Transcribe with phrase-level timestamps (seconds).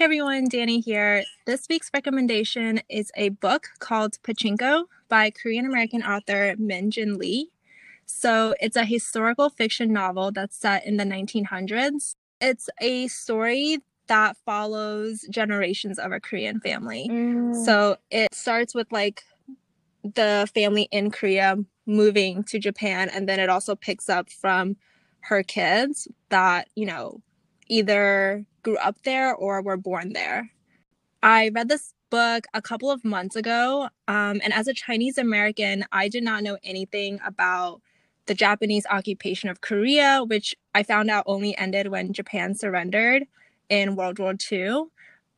[0.00, 1.24] Hey everyone, Danny here.
[1.44, 7.50] This week's recommendation is a book called Pachinko by Korean American author Min Jin Lee.
[8.06, 12.14] So it's a historical fiction novel that's set in the 1900s.
[12.40, 17.06] It's a story that follows generations of a Korean family.
[17.10, 17.62] Mm.
[17.66, 19.22] So it starts with like
[20.02, 24.76] the family in Korea moving to Japan, and then it also picks up from
[25.24, 27.20] her kids that, you know,
[27.68, 30.50] either grew up there or were born there.
[31.22, 35.84] I read this book a couple of months ago, um, and as a Chinese American,
[35.92, 37.80] I did not know anything about
[38.26, 43.24] the Japanese occupation of Korea, which I found out only ended when Japan surrendered
[43.68, 44.84] in World War II.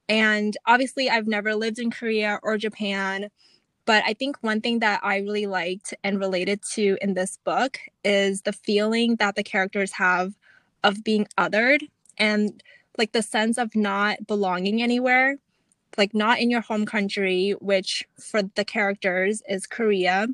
[0.09, 3.28] And obviously, I've never lived in Korea or Japan.
[3.84, 7.78] But I think one thing that I really liked and related to in this book
[8.05, 10.34] is the feeling that the characters have
[10.84, 12.62] of being othered and
[12.98, 15.37] like the sense of not belonging anywhere,
[15.96, 20.28] like not in your home country, which for the characters is Korea,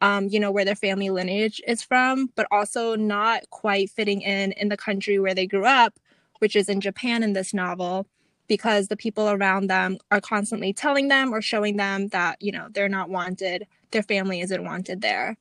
[0.00, 4.52] um, you know, where their family lineage is from, but also not quite fitting in
[4.52, 5.98] in the country where they grew up,
[6.38, 8.06] which is in Japan in this novel,
[8.48, 12.68] because the people around them are constantly telling them or showing them that, you know,
[12.72, 15.36] they're not wanted, their family isn't wanted there.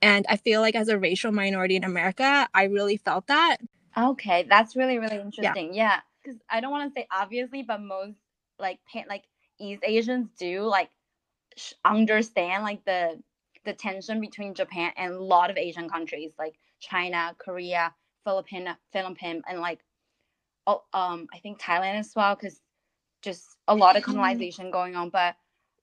[0.00, 3.58] And I feel like as a racial minority in America, I really felt that.
[3.96, 5.74] Okay, that's really really interesting.
[5.74, 6.56] Yeah, because yeah.
[6.56, 8.18] I don't want to say obviously, but most
[8.58, 9.24] like pan- like
[9.60, 10.90] East Asians do like
[11.56, 13.20] sh- understand like the
[13.64, 19.42] the tension between Japan and a lot of Asian countries like China, Korea, Philippines, Philippines,
[19.48, 19.80] and like
[20.66, 22.60] oh, um I think Thailand as well, because
[23.22, 25.10] just a lot of colonization going on.
[25.10, 25.36] But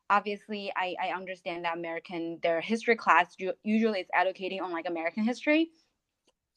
[0.10, 5.24] obviously, I I understand that American their history class usually is educating on like American
[5.24, 5.70] history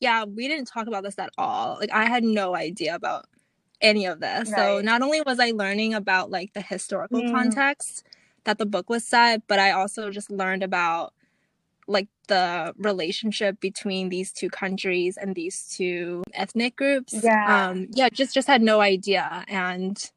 [0.02, 1.76] yeah, we didn't talk about this at all.
[1.80, 3.26] Like I had no idea about
[3.80, 4.50] any of this.
[4.50, 4.58] Right.
[4.58, 7.30] So not only was I learning about like the historical mm.
[7.30, 8.04] context
[8.42, 11.14] that the book was set, but I also just learned about
[11.86, 17.14] like the relationship between these two countries and these two ethnic groups.
[17.22, 17.68] Yeah.
[17.70, 20.10] Um yeah, just just had no idea and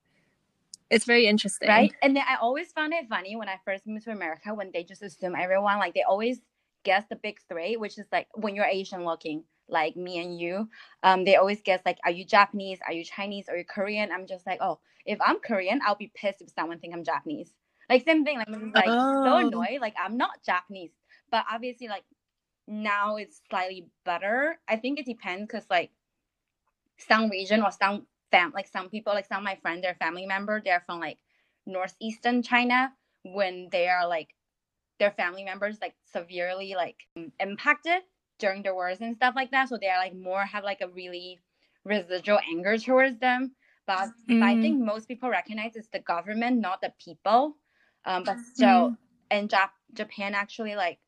[0.90, 1.68] it's very interesting.
[1.68, 1.94] Right?
[2.02, 4.84] And then I always found it funny when I first moved to America when they
[4.84, 6.40] just assume everyone like they always
[6.84, 10.70] guess the big three, which is like when you're Asian looking, like me and you,
[11.04, 12.80] um, they always guess like, are you Japanese?
[12.86, 13.50] Are you Chinese?
[13.50, 14.12] Are you Korean?
[14.12, 17.54] I'm just like, oh, if I'm Korean, I'll be pissed if someone think I'm Japanese.
[17.90, 19.24] Like same thing, like, like oh.
[19.24, 19.80] so annoyed.
[19.80, 20.92] Like I'm not Japanese,
[21.32, 22.04] but obviously like
[22.68, 24.60] now it's slightly better.
[24.68, 25.92] I think it depends because like
[26.98, 30.26] some region or some fam like some people like some of my friends, their family
[30.26, 31.20] member, they're from like
[31.68, 32.92] northeastern China
[33.24, 34.30] when they are like
[35.00, 36.98] their family members like severely like
[37.40, 38.02] impacted
[38.40, 39.70] during the wars and stuff like that.
[39.70, 41.40] So they're like more have like a really
[41.84, 43.52] residual anger towards them.
[43.88, 44.40] But, mm.
[44.40, 44.86] but I think mm.
[44.86, 47.56] most people recognize it's the government, not the people.
[48.06, 48.98] Um, but still, mm.
[49.32, 51.00] and Jap- Japan actually like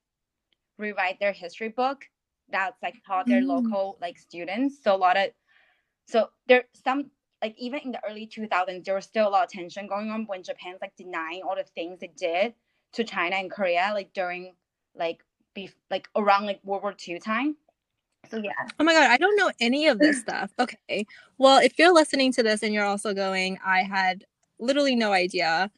[0.77, 2.05] rewrite their history book
[2.49, 3.47] that's like taught their mm.
[3.47, 4.77] local like students.
[4.83, 5.29] So a lot of
[6.07, 7.11] so there some
[7.41, 10.25] like even in the early 2000s there was still a lot of tension going on
[10.25, 12.53] when Japan's like denying all the things it did
[12.93, 14.55] to China and Korea like during
[14.95, 15.19] like
[15.57, 17.57] be like around like World War II time.
[18.29, 18.51] So yeah.
[18.79, 20.51] Oh my god, I don't know any of this stuff.
[20.59, 21.05] Okay.
[21.37, 24.25] Well, if you're listening to this and you're also going, I had
[24.59, 25.71] literally no idea.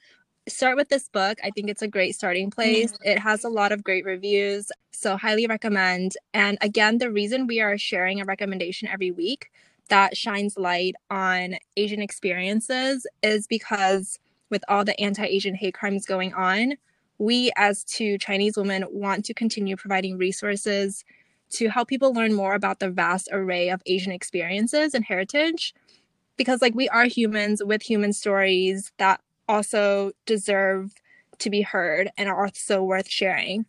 [0.47, 1.37] Start with this book.
[1.43, 2.91] I think it's a great starting place.
[2.91, 3.09] Mm-hmm.
[3.09, 6.13] It has a lot of great reviews, so highly recommend.
[6.33, 9.51] And again, the reason we are sharing a recommendation every week
[9.89, 14.19] that shines light on Asian experiences is because
[14.49, 16.73] with all the anti-Asian hate crimes going on,
[17.19, 21.03] we as two Chinese women want to continue providing resources
[21.51, 25.73] to help people learn more about the vast array of Asian experiences and heritage.
[26.37, 30.93] Because, like, we are humans with human stories that also deserve
[31.39, 33.65] to be heard and are so worth sharing.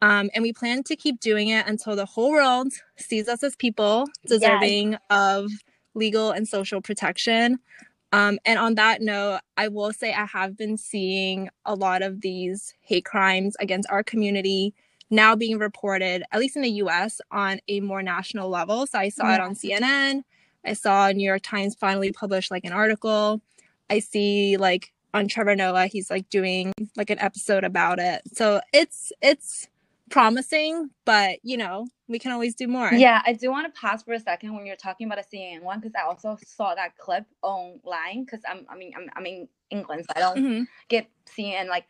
[0.00, 3.56] Um, and we plan to keep doing it until the whole world sees us as
[3.56, 5.00] people deserving yes.
[5.10, 5.50] of
[5.94, 7.58] legal and social protection.
[8.14, 12.20] Um, and on that note, I will say I have been seeing a lot of
[12.20, 14.72] these hate crimes against our community
[15.10, 18.86] now being reported, at least in the US, on a more national level.
[18.86, 19.34] So I saw yeah.
[19.34, 20.22] it on CNN.
[20.64, 23.42] I saw New York Times finally publish like an article.
[23.90, 28.22] I see like on Trevor Noah, he's like doing like an episode about it.
[28.32, 29.68] So it's it's
[30.10, 32.92] promising, but you know, we can always do more.
[32.92, 35.62] Yeah, I do want to pause for a second when you're talking about a CNN
[35.62, 39.48] one because I also saw that clip online because I'm I mean I'm I'm in
[39.70, 40.62] England, so I don't mm-hmm.
[40.88, 41.68] get CNN.
[41.68, 41.86] Like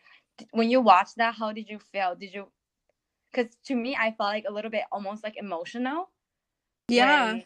[0.52, 2.14] when you watch that, how did you feel?
[2.14, 2.48] Did you?
[3.32, 6.10] Because to me, I felt like a little bit almost like emotional.
[6.88, 7.32] Yeah.
[7.32, 7.44] When,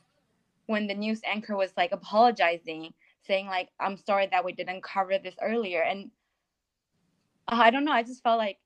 [0.66, 2.92] when the news anchor was like apologizing,
[3.28, 6.10] saying like i'm sorry that we didn't cover this earlier and
[7.46, 8.58] uh, i don't know i just felt like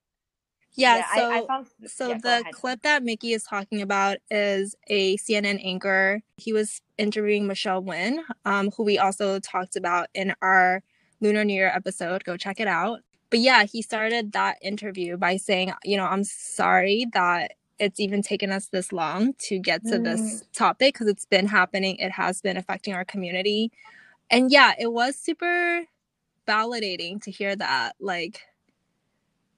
[0.75, 4.19] Yeah, yeah, so I, I felt so yeah, the clip that Mickey is talking about
[4.31, 6.23] is a CNN anchor.
[6.39, 10.83] He was interviewing Michelle Wynn, um, who we also talked about in our
[11.21, 12.25] Lunar New Year episode.
[12.25, 13.01] Go check it out.
[13.29, 18.23] But yeah, he started that interview by saying, you know, I'm sorry that it's even
[18.23, 20.05] taken us this long to get to Mm.
[20.05, 21.97] this topic because it's been happening.
[21.97, 23.73] It has been affecting our community.
[24.31, 25.83] And yeah, it was super
[26.47, 27.97] validating to hear that.
[28.01, 28.43] Like,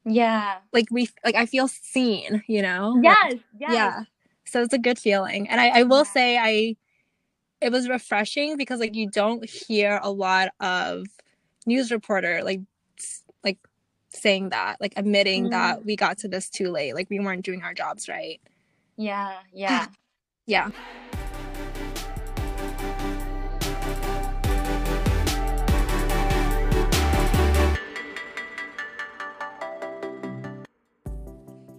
[0.04, 0.58] yeah.
[0.72, 2.90] Like we like I feel seen, you know?
[2.96, 3.72] Like, yes yes.
[3.72, 4.02] yeah.
[4.44, 5.48] So it's a good feeling.
[5.48, 6.02] And i, I will Yeah.
[6.04, 6.76] say i
[7.60, 11.06] it was refreshing because like you don't hear a lot of
[11.66, 12.60] news reporter like
[13.42, 13.58] like
[14.10, 15.50] saying that like admitting Mm.
[15.50, 18.40] that we got to this too late like we weren't doing our jobs right.
[18.96, 19.86] Yeah yeah.
[20.46, 20.70] Yeah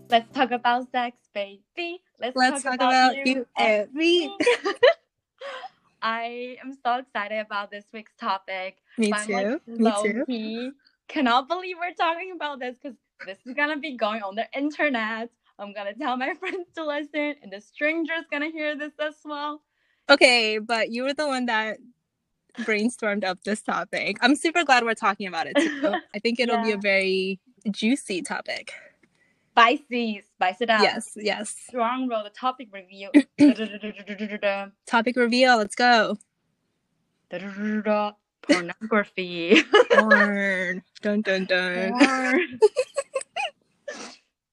[0.10, 2.02] let's talk about sex baby.
[2.19, 4.36] Let's, let's talk about you and me
[6.02, 8.78] I am so excited about this week's topic.
[8.98, 10.25] me but I'm, like, too.
[10.28, 10.74] Me too.
[11.07, 15.30] Cannot believe we're talking about this because this is gonna be going on the internet.
[15.57, 19.62] I'm gonna tell my friends to listen, and the stranger's gonna hear this as well.
[20.10, 21.80] okay but you were the one that
[22.60, 24.18] brainstormed up this topic.
[24.22, 25.96] I'm super glad we're talking about it too.
[26.16, 27.40] I think it'll be a very
[27.72, 28.74] juicy topic
[29.56, 30.81] Spicy, spice it up.
[30.81, 33.10] yes yes Strong roll the topic review.
[34.86, 36.18] topic reveal let's go
[38.48, 39.63] Pornography.
[39.92, 40.84] Porn.
[41.02, 41.92] dun dun dun.
[41.98, 42.60] Porn.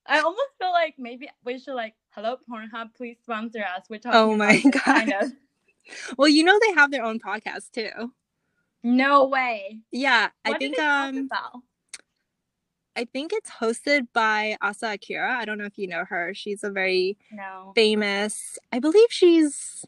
[0.07, 3.85] I almost feel like maybe we should like, hello Pornhub, please sponsor us.
[3.89, 4.19] We're talking.
[4.19, 4.73] Oh my God.
[4.83, 5.33] Kind of.
[6.17, 8.13] Well, you know they have their own podcast too.
[8.85, 9.81] No way.
[9.91, 11.63] Yeah, I think did they talk um about?
[12.97, 15.37] I think it's hosted by Asa Akira.
[15.39, 16.35] I don't know if you know her.
[16.35, 17.73] She's a very No.
[17.75, 18.59] famous.
[18.71, 19.85] I believe she's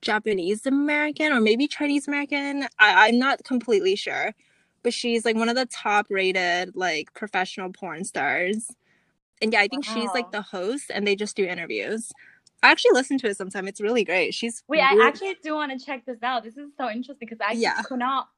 [0.00, 2.64] Japanese American or maybe Chinese American.
[2.78, 4.34] I, I'm not completely sure,
[4.82, 8.68] but she's like one of the top rated like professional porn stars.
[9.40, 12.12] And yeah, I think she's like the host, and they just do interviews.
[12.62, 13.66] I actually listen to it sometime.
[13.66, 14.34] It's really great.
[14.34, 16.44] She's Wait, I actually do want to check this out.
[16.44, 17.82] This is so interesting because I Yeah.
[17.82, 18.28] could not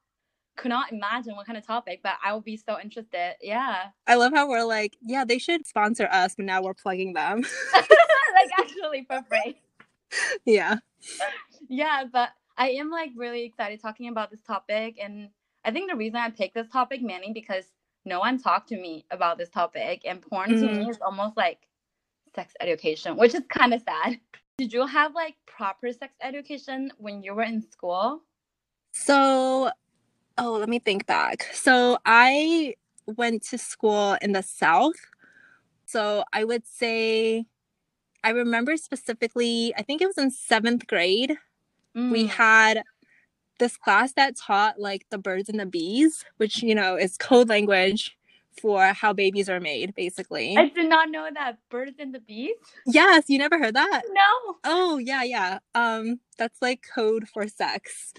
[0.55, 3.35] could not imagine what kind of topic, but I would be so interested.
[3.41, 3.87] Yeah.
[4.07, 7.43] I love how we're like, yeah, they should sponsor us, but now we're plugging them.
[7.73, 9.61] like actually for free.
[10.45, 10.77] yeah.
[11.67, 15.29] Yeah, but I am like really excited talking about this topic and
[15.63, 17.65] I think the reason I picked this topic mainly because
[18.05, 20.89] no one talked to me about this topic and porn to me mm-hmm.
[20.89, 21.67] is almost like
[22.35, 24.19] sex education, which is kind of sad.
[24.57, 28.21] Did you have like proper sex education when you were in school?
[28.93, 29.71] So,
[30.37, 31.47] oh, let me think back.
[31.53, 32.75] So, I
[33.07, 34.95] went to school in the South.
[35.85, 37.45] So, I would say,
[38.23, 41.37] I remember specifically, I think it was in seventh grade.
[41.93, 42.29] We Mm.
[42.29, 42.83] had
[43.59, 47.47] this class that taught like the birds and the bees, which, you know, is code
[47.47, 48.17] language
[48.59, 50.57] for how babies are made, basically.
[50.57, 52.55] I did not know that birds and the bees.
[52.85, 54.01] yes, you never heard that?
[54.11, 54.55] No.
[54.65, 55.59] Oh, yeah, yeah.
[55.73, 58.13] Um, that's like code for sex.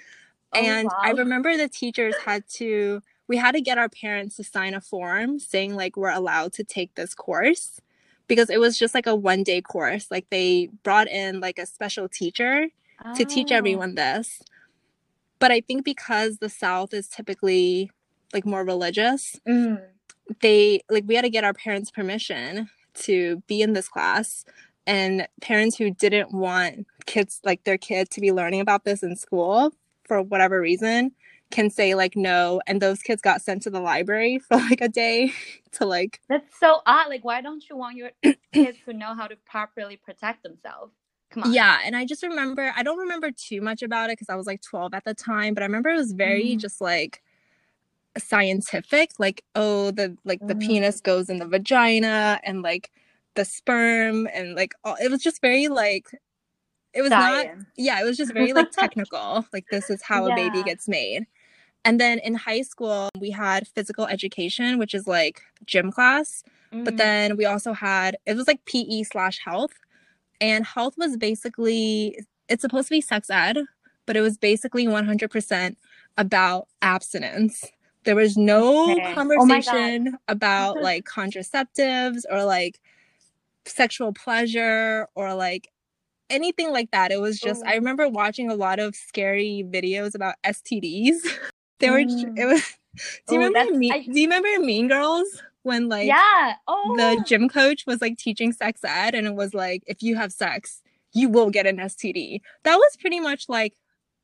[0.55, 4.45] Oh, and I remember the teachers had to we had to get our parents to
[4.45, 7.81] sign a form saying like we're allowed to take this course
[8.29, 10.11] because it was just like a one day course.
[10.11, 12.69] Like they brought in like a special teacher
[13.17, 13.57] to teach Oh.
[13.57, 14.41] everyone this.
[15.39, 17.91] But I think because the South is typically
[18.33, 19.83] like more religious, Mm.
[20.41, 24.45] they like we had to get our parents permission to be in this class
[24.87, 29.15] and parents who didn't want kids like their kid to be learning about this in
[29.17, 29.73] school
[30.07, 31.13] for whatever reason
[31.51, 34.89] can say like no and those kids got sent to the library for like a
[34.89, 35.33] day
[35.73, 37.09] to like That's so odd.
[37.09, 38.11] Like, why don't you want your
[38.53, 40.93] kids to know how to properly protect themselves?
[41.31, 41.53] Come on.
[41.53, 44.47] yeah and i just remember i don't remember too much about it because i was
[44.47, 46.61] like 12 at the time but i remember it was very Mhm.
[46.61, 47.21] just like
[48.19, 50.61] scientific like oh the like the Mm.
[50.61, 52.91] penis goes in the vagina and like
[53.35, 56.09] the sperm and like all, it was just very like
[56.97, 60.35] it was not yeah it was just very like technical like this is how a
[60.35, 61.27] baby gets made.
[61.85, 66.43] And then in high school we had physical education which is like gym class
[66.85, 66.99] but Mm.
[66.99, 69.73] then we also had it was like pe slash health.
[70.41, 73.59] And health was basically it's supposed to be sex ed
[74.07, 75.77] but it was basically 100%
[76.17, 77.65] about abstinence.
[78.05, 79.03] There was no Okay.
[79.11, 82.79] Oh conversation about like contraceptives or like
[83.65, 85.69] sexual pleasure or like
[86.31, 87.11] anything like that.
[87.11, 87.69] It was just, Ooh.
[87.69, 91.17] I remember watching a lot of scary videos about STDs.
[91.81, 92.39] they were, mm.
[92.39, 92.77] it was,
[93.27, 93.91] do you Ooh, remember me?
[93.91, 95.43] I, do you remember Mean Girls?
[95.63, 96.95] When like yeah, oh.
[96.97, 100.33] the gym coach was like teaching sex ed, and it was like if you have
[100.33, 100.81] sex,
[101.13, 102.41] you will get an STD.
[102.63, 103.75] That was pretty much like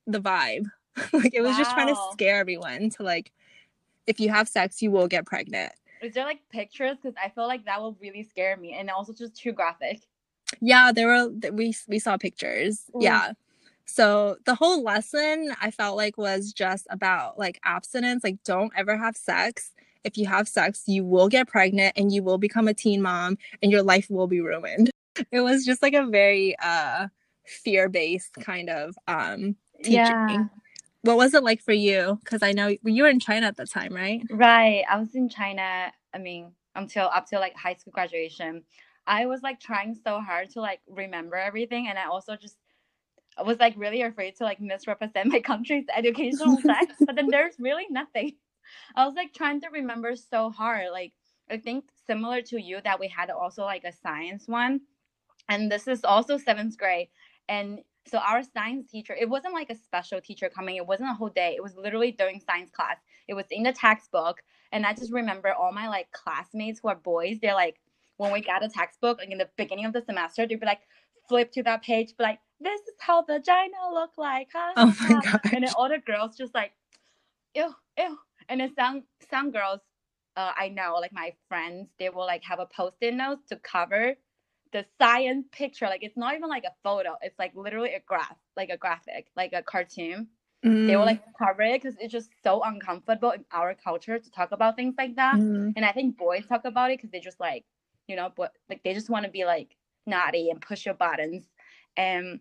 [0.07, 0.67] the vibe.
[1.13, 1.59] like it was wow.
[1.59, 3.33] just trying to scare everyone to like
[4.07, 5.73] if you have sex, you will get pregnant.
[6.01, 6.97] Is there like pictures?
[7.03, 10.01] Because I feel like that will really scare me, and also just too graphic.
[10.61, 12.83] Yeah, there were we we saw pictures.
[12.95, 13.01] Ooh.
[13.01, 13.33] Yeah.
[13.85, 18.97] So the whole lesson I felt like was just about like abstinence, like don't ever
[18.97, 19.73] have sex.
[20.05, 23.39] If you have sex, you will get pregnant and you will become a teen mom
[23.63, 24.91] and your life will be ruined.
[25.31, 27.09] It was just like a very uh
[27.45, 29.97] fear-based kind of um teaching.
[29.99, 30.47] Yeah
[31.03, 32.19] what was it like for you?
[32.25, 34.23] Because I know you were in China at the time, right?
[34.31, 34.85] Right.
[34.89, 35.93] I was in China.
[36.15, 38.63] I mean, until up till like high school graduation,
[39.07, 42.57] I was like trying so hard to like remember everything, and I also just
[43.37, 46.95] I was like really afraid to like misrepresent my country's educational sex.
[47.01, 48.33] but then there's really nothing.
[48.97, 50.89] I was like trying to remember so hard.
[50.93, 51.13] Like
[51.51, 54.81] I think similar to you that we had also like a science one,
[55.49, 57.09] and this is also seventh grade,
[57.49, 60.77] and so our science teacher, it wasn't like a special teacher coming.
[60.77, 61.55] It wasn't a whole day.
[61.57, 62.97] It was literally during science class.
[63.29, 64.43] It was in the textbook.
[64.73, 67.81] And I just remember all my like classmates who are boys, they're like,
[68.17, 70.81] when we got a textbook, like in the beginning of the semester, they'd be like,
[71.29, 74.73] flip to that page, be like, this is how vagina look like, huh?
[74.77, 75.41] Oh my god.
[75.53, 76.73] And then all the girls just like,
[77.55, 78.19] ew, ew.
[78.49, 79.81] And then some some girls,
[80.37, 84.17] uh, I know, like my friends, they will like have a post-it note to cover
[84.73, 88.39] the science picture like it's not even like a photo it's like literally a graph
[88.57, 90.27] like a graphic like a cartoon
[90.65, 90.87] mm.
[90.87, 94.51] they will like cover it because it's just so uncomfortable in our culture to talk
[94.51, 95.73] about things like that mm.
[95.77, 97.65] and i think boys talk about it because they just like
[98.09, 101.45] you know but like they just want to be like naughty and push your buttons
[101.97, 102.41] and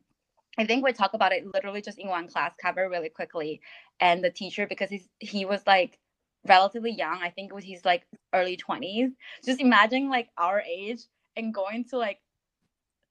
[0.57, 3.61] I think we talk about it literally just in one class cover really quickly.
[3.99, 5.97] And the teacher, because he's he was like
[6.45, 8.03] relatively young, I think it was he's like
[8.33, 9.11] early 20s.
[9.45, 11.03] Just imagine like our age
[11.35, 12.19] and going to like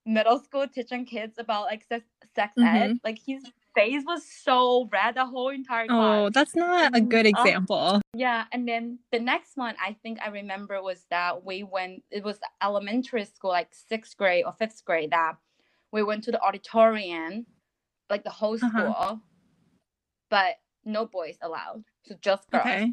[0.05, 2.05] middle school teaching kids about like sex,
[2.35, 2.77] sex mm-hmm.
[2.77, 3.43] ed, like his
[3.81, 6.19] face was so red the whole entire oh, class.
[6.19, 7.77] Oh, that's not a good uh, example.
[7.77, 12.03] Uh, yeah, and then the next one I think I remember was that we went.
[12.11, 15.11] It was elementary school, like sixth grade or fifth grade.
[15.11, 15.37] That
[15.93, 17.47] we went to the auditorium,
[18.09, 18.69] like the whole uh-huh.
[18.69, 19.17] school, uh-huh.
[20.31, 22.67] but no boys allowed, so just girls.
[22.67, 22.93] Okay.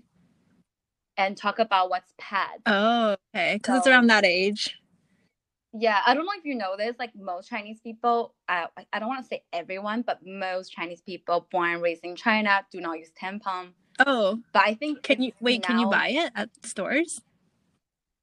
[1.19, 2.59] And talk about what's pad.
[2.67, 4.77] Oh, okay, because so, it's around that age
[5.73, 9.09] yeah i don't know if you know this like most chinese people uh, i don't
[9.09, 12.97] want to say everyone but most chinese people born and raised in china do not
[12.97, 13.69] use tampon.
[13.99, 14.39] Oh.
[14.53, 17.21] But i think can you wait now, can you buy it at stores?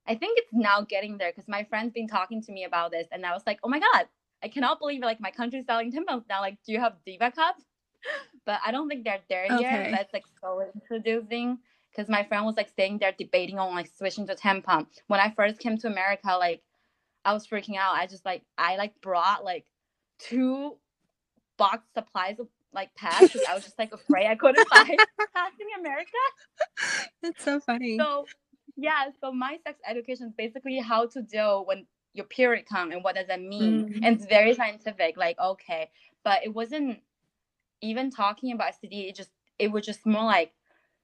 [0.07, 3.07] I think it's now getting there because my friend's been talking to me about this
[3.11, 4.07] and i was like oh my god
[4.43, 7.65] i cannot believe like my country's selling tampons now like do you have diva cups
[8.47, 9.63] but i don't think they're there okay.
[9.63, 11.59] yet that's like slowly introducing
[11.91, 14.87] because my friend was like saying they're debating on like switching to tampon.
[15.07, 16.63] When i first came to america like
[17.25, 17.95] I was freaking out.
[17.95, 19.64] I just like I like brought like
[20.19, 20.76] two
[21.57, 24.88] box supplies of like pads because I was just like afraid I couldn't find
[25.35, 26.11] pads in America.
[27.23, 27.97] That's so funny.
[27.99, 28.26] So
[28.76, 33.02] yeah, so my sex education is basically how to deal when your period comes and
[33.02, 33.88] what does that mean.
[33.88, 34.04] Mm-hmm.
[34.04, 35.90] And it's very scientific, like okay.
[36.25, 37.00] But it wasn't
[37.81, 40.52] even talking about STD, it just it was just more like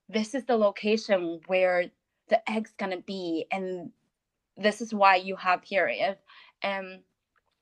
[0.08, 1.86] this is the location where
[2.28, 3.90] the egg's gonna be and
[4.60, 6.18] this is why you have period.
[6.62, 7.00] Um,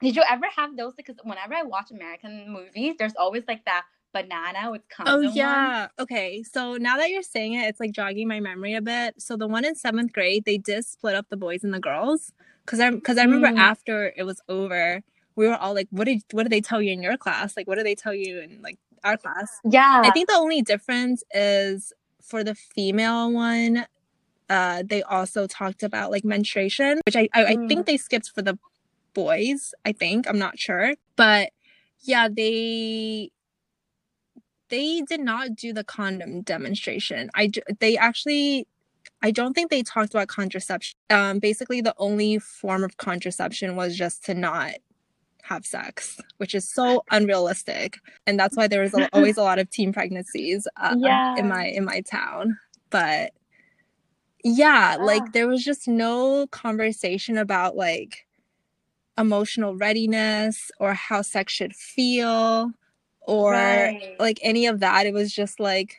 [0.00, 0.94] did you ever have those?
[0.94, 5.14] Because whenever I watch American movies, there's always like that banana with condom.
[5.14, 5.80] Oh yeah.
[5.80, 5.90] One.
[6.00, 6.42] Okay.
[6.42, 9.20] So now that you're saying it, it's like jogging my memory a bit.
[9.20, 12.32] So the one in seventh grade, they did split up the boys and the girls.
[12.66, 13.58] Cause I because I remember mm.
[13.58, 15.02] after it was over,
[15.36, 17.56] we were all like, "What did what did they tell you in your class?
[17.56, 20.02] Like, what did they tell you in like our class?" Yeah.
[20.04, 23.86] I think the only difference is for the female one,
[24.48, 27.46] uh, they also talked about like menstruation, which I, I, mm.
[27.46, 27.86] I think mm.
[27.86, 28.58] they skipped for the
[29.14, 29.74] boys.
[29.84, 31.50] I think I'm not sure, but
[32.00, 33.30] yeah, they
[34.68, 37.30] they did not do the condom demonstration.
[37.34, 37.50] I
[37.80, 38.66] they actually
[39.22, 40.96] I don't think they talked about contraception.
[41.10, 44.74] Um, basically, the only form of contraception was just to not
[45.42, 49.70] have sex, which is so unrealistic, and that's why there was always a lot of
[49.70, 51.36] teen pregnancies uh, yeah.
[51.36, 52.58] in my in my town.
[52.90, 53.32] But
[54.44, 58.26] yeah, like there was just no conversation about like
[59.16, 62.70] emotional readiness or how sex should feel
[63.20, 64.16] or right.
[64.18, 65.06] like any of that.
[65.06, 65.96] It was just like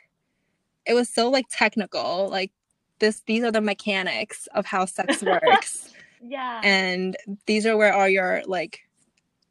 [0.86, 2.30] it was so like technical.
[2.30, 2.52] Like
[3.00, 5.94] this these are the mechanics of how sex works.
[6.24, 6.62] yeah.
[6.64, 8.80] And these are where all your like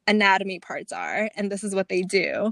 [0.07, 2.51] anatomy parts are and this is what they do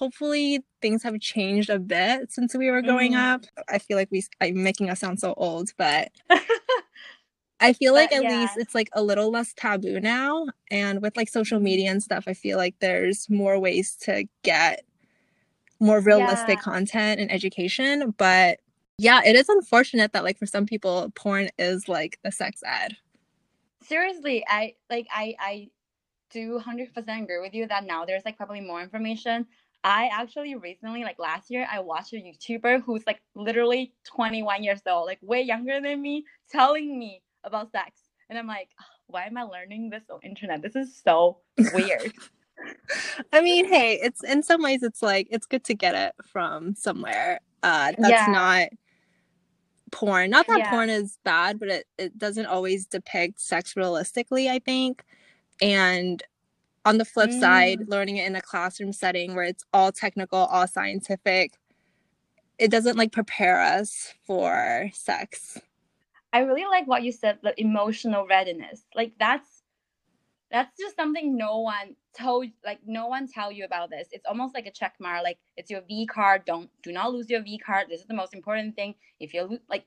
[0.00, 3.18] hopefully things have changed a bit since we were growing mm.
[3.18, 6.10] up i feel like we i'm making us sound so old but
[7.60, 8.40] i feel like at yeah.
[8.40, 12.24] least it's like a little less taboo now and with like social media and stuff
[12.26, 14.86] i feel like there's more ways to get
[15.80, 16.62] more realistic yeah.
[16.62, 18.58] content and education but
[18.96, 22.96] yeah it is unfortunate that like for some people porn is like the sex ed
[23.82, 25.68] seriously i like i i
[26.30, 29.46] do 100% agree with you that now there's like probably more information
[29.82, 34.80] I actually recently, like last year, I watched a YouTuber who's like literally 21 years
[34.86, 37.92] old, like way younger than me, telling me about sex.
[38.28, 38.68] And I'm like,
[39.06, 40.62] why am I learning this on internet?
[40.62, 41.38] This is so
[41.74, 42.12] weird.
[43.32, 46.74] I mean, hey, it's in some ways it's like it's good to get it from
[46.74, 47.40] somewhere.
[47.62, 48.26] Uh that's yeah.
[48.28, 48.68] not
[49.90, 50.30] porn.
[50.30, 50.70] Not that yeah.
[50.70, 55.04] porn is bad, but it, it doesn't always depict sex realistically, I think.
[55.62, 56.22] And
[56.84, 57.40] on the flip mm.
[57.40, 61.54] side, learning it in a classroom setting where it's all technical, all scientific,
[62.58, 65.58] it doesn't like prepare us for sex.
[66.32, 68.84] I really like what you said, the emotional readiness.
[68.94, 69.62] Like that's
[70.50, 74.08] that's just something no one told like no one tell you about this.
[74.12, 76.44] It's almost like a check mark, like it's your V card.
[76.44, 77.86] Don't do not lose your V card.
[77.88, 78.94] This is the most important thing.
[79.18, 79.84] If you like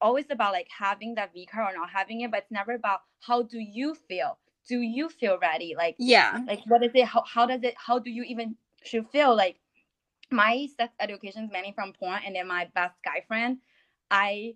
[0.00, 3.00] always about like having that V card or not having it, but it's never about
[3.20, 5.74] how do you feel do you feel ready?
[5.76, 7.04] Like yeah, like what is it?
[7.04, 7.74] How how does it?
[7.76, 9.34] How do you even should feel?
[9.36, 9.58] Like
[10.30, 13.58] my sex education is mainly from porn, and then my best guy friend,
[14.10, 14.54] I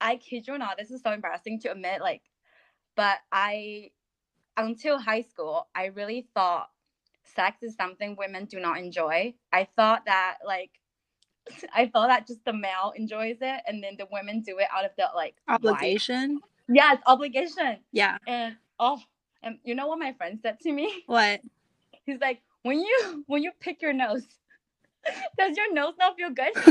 [0.00, 2.00] I kid you not, this is so embarrassing to admit.
[2.00, 2.22] Like,
[2.96, 3.90] but I
[4.56, 6.70] until high school, I really thought
[7.34, 9.34] sex is something women do not enjoy.
[9.52, 10.70] I thought that like
[11.74, 14.84] I thought that just the male enjoys it and then the women do it out
[14.84, 16.34] of the like obligation.
[16.34, 16.42] Wife.
[16.72, 17.78] Yeah, obligation.
[17.92, 18.18] Yeah.
[18.26, 19.00] And oh
[19.42, 20.92] and you know what my friend said to me?
[21.06, 21.40] What?
[22.04, 24.26] He's like, when you when you pick your nose,
[25.38, 26.52] does your nose not feel good?
[26.56, 26.66] it's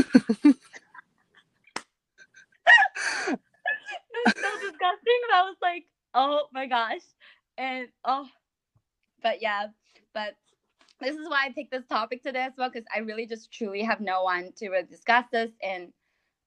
[4.40, 5.20] so disgusting.
[5.28, 7.00] But I was like, oh my gosh.
[7.56, 8.26] And oh
[9.22, 9.68] but yeah,
[10.14, 10.34] but
[11.00, 13.82] this is why I picked this topic today as well, because I really just truly
[13.82, 15.50] have no one to really discuss this.
[15.62, 15.92] And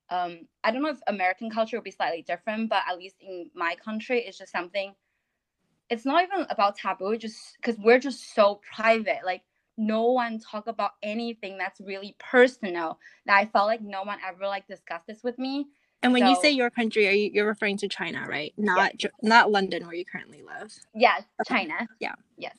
[0.10, 3.50] um, I don't know if American culture will be slightly different, but at least in
[3.56, 4.94] my country, it's just something
[5.90, 9.42] it's not even about taboo just because we're just so private like
[9.78, 14.46] no one talk about anything that's really personal that i felt like no one ever
[14.48, 15.68] like discussed this with me.
[16.02, 18.54] And when so, you say your country are you you're referring to china right?
[18.58, 19.12] Not yes.
[19.22, 20.74] not london where you currently live.
[20.94, 21.88] Yes china.
[22.00, 22.16] Yeah.
[22.38, 22.58] Yes.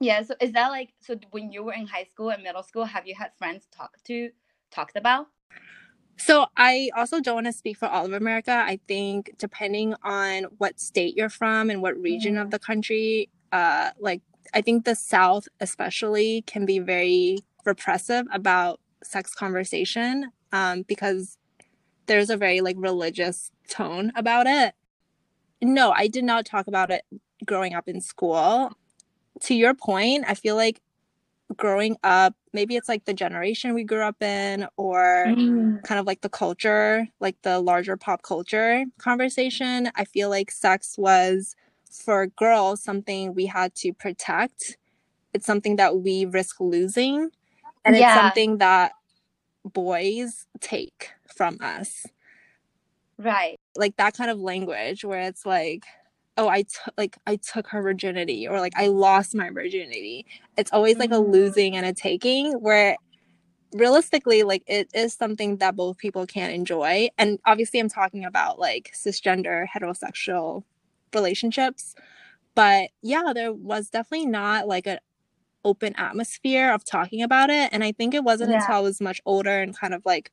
[0.00, 2.84] Yeah so is that like so when you were in high school and middle school
[2.84, 4.30] have you had friends talk to
[4.70, 5.28] talked about
[6.16, 8.52] so I also don't want to speak for all of America.
[8.52, 13.90] I think depending on what state you're from and what region of the country, uh,
[13.98, 14.22] like
[14.52, 21.36] I think the South especially can be very repressive about sex conversation um, because
[22.06, 24.74] there's a very like religious tone about it.
[25.62, 27.04] No, I did not talk about it
[27.44, 28.72] growing up in school.
[29.42, 30.80] To your point, I feel like
[31.56, 35.82] growing up maybe it's like the generation we grew up in or mm.
[35.84, 40.96] kind of like the culture like the larger pop culture conversation i feel like sex
[40.96, 41.54] was
[41.90, 44.78] for girls something we had to protect
[45.34, 47.30] it's something that we risk losing
[47.84, 48.14] and yeah.
[48.14, 48.92] it's something that
[49.64, 52.06] boys take from us
[53.18, 55.84] right like that kind of language where it's like
[56.36, 60.26] oh i took like i took her virginity or like i lost my virginity.
[60.56, 62.96] It's always like a losing and a taking where
[63.72, 67.08] realistically like it is something that both people can enjoy.
[67.18, 70.64] And obviously i'm talking about like cisgender heterosexual
[71.12, 71.94] relationships.
[72.54, 74.98] But yeah there was definitely not like an
[75.64, 77.70] open atmosphere of talking about it.
[77.72, 78.60] And i think it wasn't yeah.
[78.60, 80.30] until i was much older and kind of like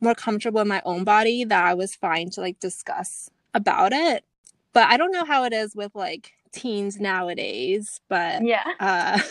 [0.00, 4.24] more comfortable in my own body that i was fine to like discuss about it
[4.72, 8.64] but I don't know how it is with like teens nowadays, but yeah.
[8.78, 9.20] Uh...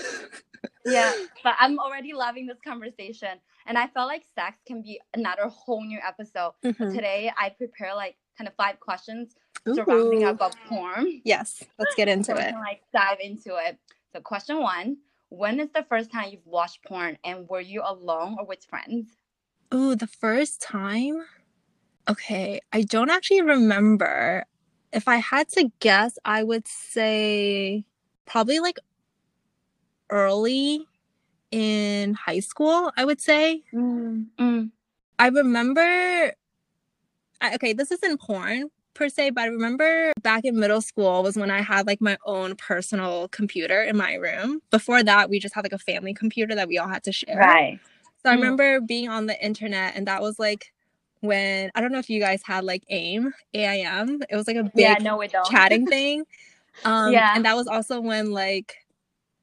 [0.86, 1.12] yeah,
[1.44, 3.40] but I'm already loving this conversation.
[3.66, 6.54] And I felt like sex can be another whole new episode.
[6.64, 6.94] Mm-hmm.
[6.94, 9.36] Today, I prepare like kind of five questions
[9.68, 9.76] Ooh.
[9.76, 11.22] surrounding about porn.
[11.24, 12.52] Yes, let's get into so it.
[12.52, 13.78] Can, like dive into it.
[14.12, 14.98] So, question one:
[15.30, 19.08] When is the first time you've watched porn, and were you alone or with friends?
[19.72, 21.24] Oh, the first time.
[22.10, 24.46] Okay, I don't actually remember
[24.92, 27.86] if I had to guess, I would say
[28.26, 28.80] probably like
[30.10, 30.86] early
[31.52, 33.64] in high school, I would say.
[33.74, 34.72] Mm, mm.
[35.18, 36.34] I remember,
[37.42, 41.36] I, okay, this isn't porn, per se, but I remember back in middle school was
[41.38, 44.62] when I had like my own personal computer in my room.
[44.72, 47.38] Before that, we just had like a family computer that we all had to share.
[47.38, 47.80] Right.
[48.24, 48.42] So I Mm.
[48.42, 50.74] remember being on the internet, and that was like
[51.22, 54.22] when I don't know if you guys had like AIM, AIM.
[54.30, 56.24] It was like a big Yeah, no, chatting thing.
[56.86, 57.34] Um, Yeah.
[57.36, 58.76] and that was also when like,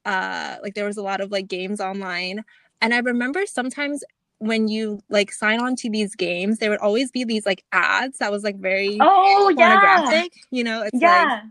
[0.05, 2.43] uh, like there was a lot of like games online,
[2.81, 4.03] and I remember sometimes
[4.39, 8.19] when you like sign on to these games, there would always be these like ads
[8.19, 10.27] that was like very Oh yeah.
[10.51, 11.41] You know, it's like Yeah.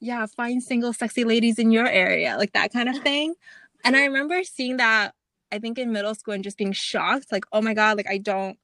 [0.00, 3.34] yeah, find single sexy ladies in your area, like that kind of thing.
[3.84, 5.14] And I remember seeing that,
[5.50, 8.18] I think in middle school and just being shocked, like, oh my God, like I
[8.18, 8.58] don't,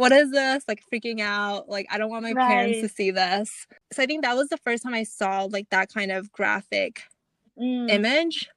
[0.00, 0.64] what is this?
[0.66, 1.68] Like freaking out.
[1.68, 3.66] Like, I don't want my parents to see this.
[3.92, 7.02] So I think that was the first time I saw like that kind of graphic
[7.58, 7.90] Mm.
[7.90, 8.48] image.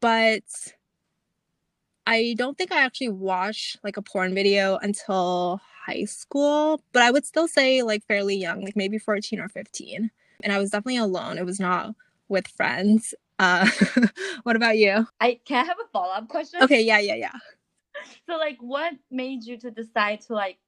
[0.00, 0.42] But
[2.06, 7.10] I don't think I actually watched like a porn video until high school, but I
[7.10, 10.10] would still say like fairly young, like maybe 14 or 15.
[10.42, 11.38] And I was definitely alone.
[11.38, 11.94] It was not
[12.28, 13.14] with friends.
[13.38, 13.66] Uh
[14.42, 15.06] what about you?
[15.20, 16.62] I can I have a follow up question?
[16.62, 17.32] Okay, yeah, yeah, yeah.
[18.28, 20.58] So like, what made you to decide to like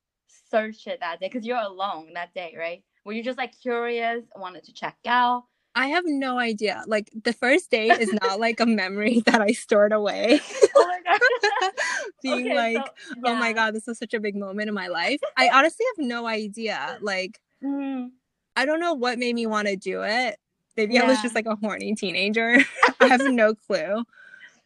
[0.51, 1.29] search it that day?
[1.29, 2.83] Because you're alone that day, right?
[3.05, 5.45] Were you just like curious, wanted to check out?
[5.77, 6.85] I have no idea.
[6.87, 10.41] Like the first day is not like a memory that I stored away.
[10.77, 11.73] Oh my god.
[12.23, 14.89] Being Okay, like, so- oh my god, this was such a big moment in my
[14.89, 15.21] life.
[15.37, 16.99] I honestly have no idea.
[17.01, 18.11] Like Mm.
[18.57, 20.37] I don't know what made me want to do it.
[20.77, 22.59] Maybe I was just like a horny teenager.
[23.01, 24.05] I have no clue.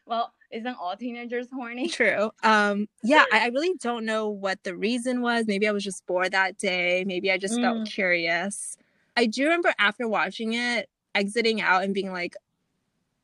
[0.07, 1.89] Well, isn't all teenagers horny?
[1.91, 2.31] True.
[2.43, 5.47] Um, yeah, I, I really don't know what the reason was.
[5.47, 7.05] Maybe I was just bored that day.
[7.07, 7.87] Maybe I just felt Mm.
[7.91, 8.77] curious.
[9.17, 12.37] I do remember after watching it, exiting out and being like,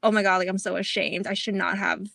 [0.02, 1.26] oh my God, like I'm so ashamed.
[1.26, 2.08] I should not have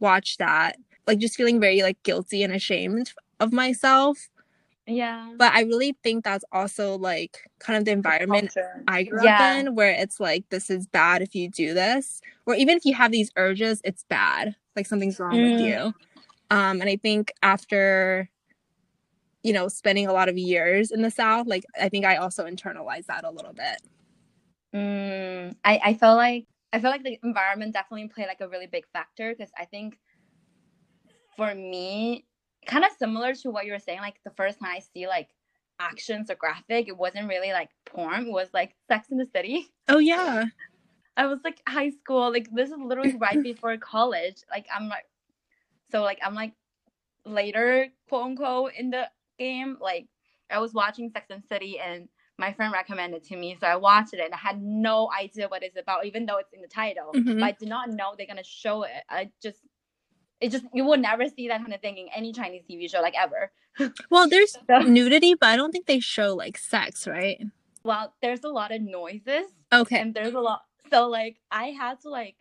[0.00, 0.76] watched that.
[1.06, 4.29] Like just feeling very like guilty and ashamed of myself.
[4.90, 5.28] Yeah.
[5.38, 8.82] But I really think that's also like kind of the environment Culture.
[8.88, 9.34] I grew Yeah.
[9.34, 12.84] up in where it's like this is bad if you do this or even if
[12.84, 15.60] you have these urges it's bad like something's wrong with Mm.
[15.60, 15.94] you
[16.50, 18.28] um and I think after
[19.42, 22.46] you know spending a lot of years in the south like I think I also
[22.46, 23.78] internalized that a little bit
[24.74, 28.68] Mm, I, I feel like I feel like the environment definitely played like a really
[28.68, 29.98] big factor because I think
[31.36, 32.24] for me,
[32.70, 35.28] kind of similar to what you were saying, like the first time I see like
[35.78, 39.66] actions or graphic, it wasn't really like porn, it was like Sex in the City.
[39.88, 40.44] oh yeah
[41.16, 44.36] I was like high school, like this is literally right before college.
[44.50, 45.04] Like I'm like
[45.90, 46.52] so like I'm like
[47.26, 49.76] later quote unquote in the game.
[49.80, 50.06] Like
[50.50, 53.56] I was watching Sex and the City and my friend recommended to me.
[53.60, 56.52] So I watched it and I had no idea what it's about, even though it's
[56.54, 57.12] in the title.
[57.12, 57.38] Mhm.
[57.40, 59.02] But I did not know they're gonna show it.
[59.10, 59.58] I just
[60.40, 63.00] it just you will never see that kind of thing in any Chinese TV show
[63.00, 63.52] like ever.
[64.10, 67.40] well there's So nudity but I don't think they show like sex right?
[67.82, 70.00] Well, there's a lot of noises okay.
[70.00, 72.36] and there's a lot so like i had to like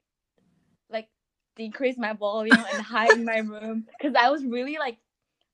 [0.89, 1.07] like
[1.55, 4.97] decrease my volume and hide in my room because i was really like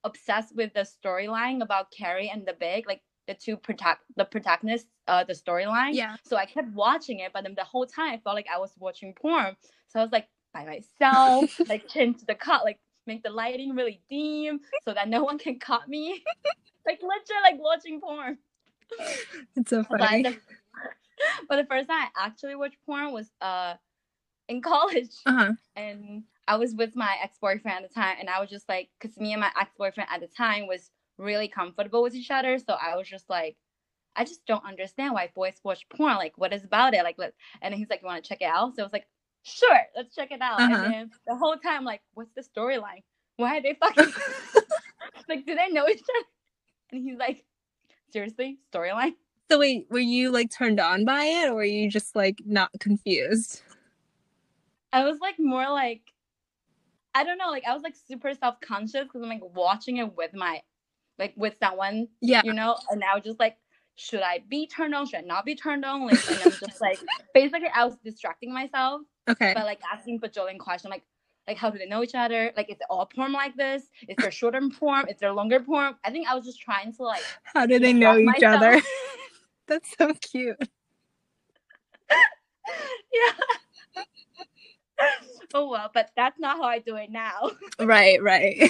[0.04, 4.88] obsessed with the storyline about carrie and the big like the two protect the protagonists
[5.08, 5.94] uh the storyline.
[5.94, 6.16] Yeah.
[6.28, 8.72] So i kept watching it but then the whole time i felt like i was
[8.78, 9.56] watching porn.
[9.88, 14.02] So i was like by myself like change the cut like make the lighting really
[14.10, 16.24] dim so that no one can cut me
[16.88, 18.38] like legit like watching porn
[19.56, 20.38] it's so but funny the,
[21.50, 23.76] but the first time I actually watched porn was uh
[24.48, 28.40] in college, uh-huh and I was with my ex boyfriend at the time, and I
[28.40, 32.04] was just like, because me and my ex boyfriend at the time was really comfortable
[32.04, 33.58] with each other, so I was just like,
[34.16, 36.16] I just don't understand why boys watch porn.
[36.16, 37.04] Like, what is about it?
[37.04, 38.76] Like, let and he's like, you want to check it out?
[38.76, 39.08] So I was like,
[39.46, 40.60] sure, let's check it out.
[40.60, 40.84] Uh-huh.
[40.84, 43.04] And then the whole time, like, what's the storyline?
[43.38, 44.12] Why are they fucking?
[45.30, 46.26] like, do they know each other?
[46.92, 47.46] And he's like,
[48.12, 49.14] seriously, storyline?
[49.48, 52.72] so wait were you like turned on by it or were you just like not
[52.80, 53.62] confused
[54.92, 56.02] I was like more like
[57.16, 60.16] I don't know, like I was like super self conscious because I'm like watching it
[60.16, 60.62] with my
[61.18, 63.56] like with someone, yeah you know, and I was just like,
[63.96, 65.06] should I be turned on?
[65.06, 66.06] Should I not be turned on?
[66.06, 67.00] Like, and I'm just like,
[67.34, 71.04] basically, I was distracting myself okay But like asking bajillion questions, like,
[71.48, 72.52] like how do they know each other?
[72.58, 73.84] Like, is it all porn like this?
[74.08, 75.08] Is there shorter porn?
[75.10, 75.96] Is there longer porn?
[76.04, 78.82] I think I was just trying to like, how do they know each other
[79.68, 80.58] that's so cute
[83.14, 83.34] yeah.
[85.54, 87.52] oh well, but that's not how I do it now.
[87.80, 88.70] right right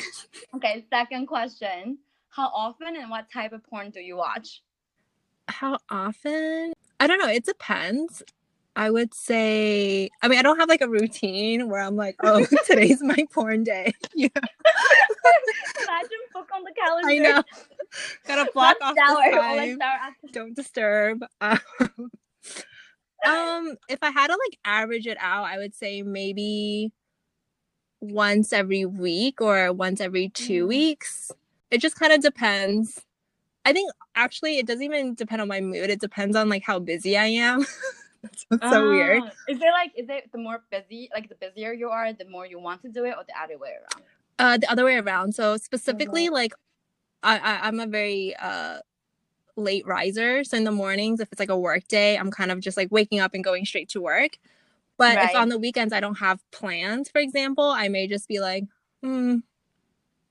[0.56, 1.98] Okay, second question.
[2.30, 4.62] How often and what type of porn do you watch?
[5.48, 6.74] How often?
[7.00, 7.30] I don't know.
[7.30, 8.24] It depends.
[8.76, 12.46] I would say, I mean, I don't have like a routine where I'm like, oh,
[12.66, 13.94] today's my porn day.
[14.16, 14.28] Yeah,
[15.82, 17.10] Imagine book on the calendar.
[17.10, 17.44] I know.
[18.28, 19.82] Gotta block Not off shower, the time.
[19.82, 21.24] after- Don't disturb.
[21.42, 21.60] Um,
[23.26, 26.92] um, if I had to like average it out, I would say maybe
[28.02, 30.70] once every week or once every two Mm.
[30.70, 31.32] weeks.
[31.72, 33.02] It just kind of depends.
[33.66, 35.90] I think actually it doesn't even depend on my mood.
[35.90, 37.66] It depends on like how busy I am.
[38.70, 39.24] So weird.
[39.24, 42.26] Ah, Is it like is it the more busy like the busier you are, the
[42.26, 44.04] more you want to do it, or the other way around?
[44.40, 45.34] Uh, the other way around.
[45.36, 46.32] So specifically, Mhm.
[46.32, 46.54] like,
[47.24, 48.80] I, I I'm a very uh
[49.58, 50.44] late riser.
[50.44, 52.90] So in the mornings, if it's like a work day, I'm kind of just like
[52.92, 54.38] waking up and going straight to work.
[54.98, 58.40] But if on the weekends I don't have plans, for example, I may just be
[58.40, 58.64] like,
[59.04, 59.38] hmm,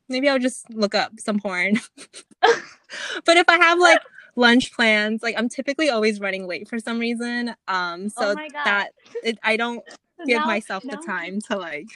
[0.09, 1.81] maybe I'll just look up some porn.
[3.25, 4.01] but if I have like
[4.37, 7.55] lunch plans, like I'm typically always running late for some reason.
[7.69, 8.91] Um, so Oh that
[9.23, 9.85] it, I don't
[10.27, 11.89] give Now- myself the time to like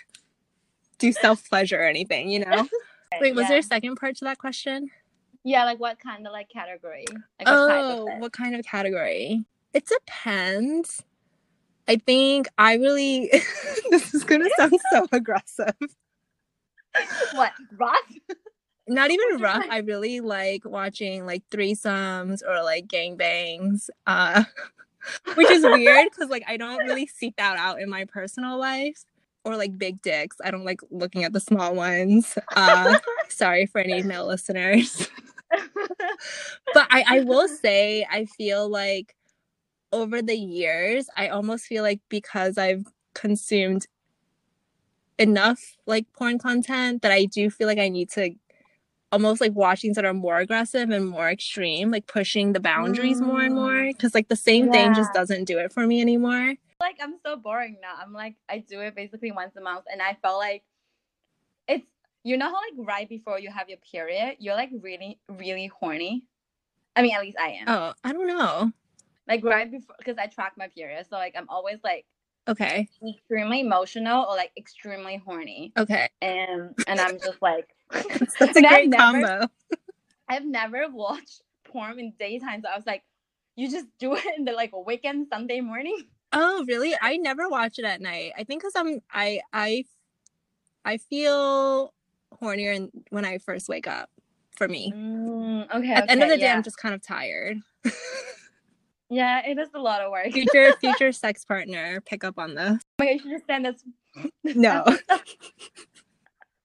[0.99, 2.69] do self pleasure or anything, you know?
[3.21, 3.49] Wait, was yeah.
[3.49, 4.91] there a second part to that question?
[5.45, 7.07] Yeah, like what kind of like category?
[7.39, 9.45] Like what oh, what kind of category?
[9.73, 11.03] It depends.
[11.87, 13.31] I think I really
[13.91, 15.75] this is gonna sound so aggressive.
[17.33, 17.97] what rough?
[18.89, 19.65] Not even rough.
[19.71, 23.91] I really like watching like threesomes or like gangbangs.
[24.07, 24.45] Uh
[25.35, 29.05] which is weird because like I don't really seek that out in my personal life.
[29.45, 30.37] Or like big dicks.
[30.45, 32.37] I don't like looking at the small ones.
[32.57, 32.99] Uh
[33.29, 35.09] sorry for any male listeners.
[35.51, 39.15] but I, I will say I feel like
[39.93, 43.87] over the years I almost feel like because I've consumed
[45.19, 48.35] enough like porn content that I do feel like I need to
[49.11, 53.21] almost like watch things that are more aggressive and more extreme, like pushing the boundaries
[53.21, 53.73] more and more.
[53.73, 53.93] Mm.
[53.93, 56.55] Because like the same thing just doesn't do it for me anymore.
[56.81, 57.95] like I'm so boring now.
[58.01, 60.63] I'm like I do it basically once a month, and I felt like
[61.67, 61.87] it's
[62.25, 66.25] you know how like right before you have your period, you're like really really horny.
[66.97, 67.69] I mean, at least I am.
[67.69, 68.73] Oh, I don't know.
[69.27, 72.07] Like right before, because I track my period, so like I'm always like
[72.49, 72.89] Okay.
[73.07, 76.09] extremely emotional or like extremely horny, Okay.
[76.23, 79.47] and and I'm just like That's a great never- combo.
[80.29, 83.03] I've never watched porn in daytime, so I was like,
[83.57, 85.97] you just do it in the like weekend Sunday morning.
[86.33, 86.95] Oh, really?
[87.01, 88.33] I never watch it at night.
[88.37, 89.85] I think because I'm I I
[90.85, 91.95] I feel
[92.43, 94.11] hornier in, when I first wake up.
[94.57, 95.93] For me, Mm, okay.
[95.93, 96.55] at the end of okay, the day, yeah.
[96.57, 97.59] I'm just kind of tired.
[99.09, 100.33] yeah, it is a lot of work.
[100.33, 102.79] future future sex partner, pick up on this.
[102.83, 103.77] Oh my god, you should just send us.
[104.45, 104.85] No.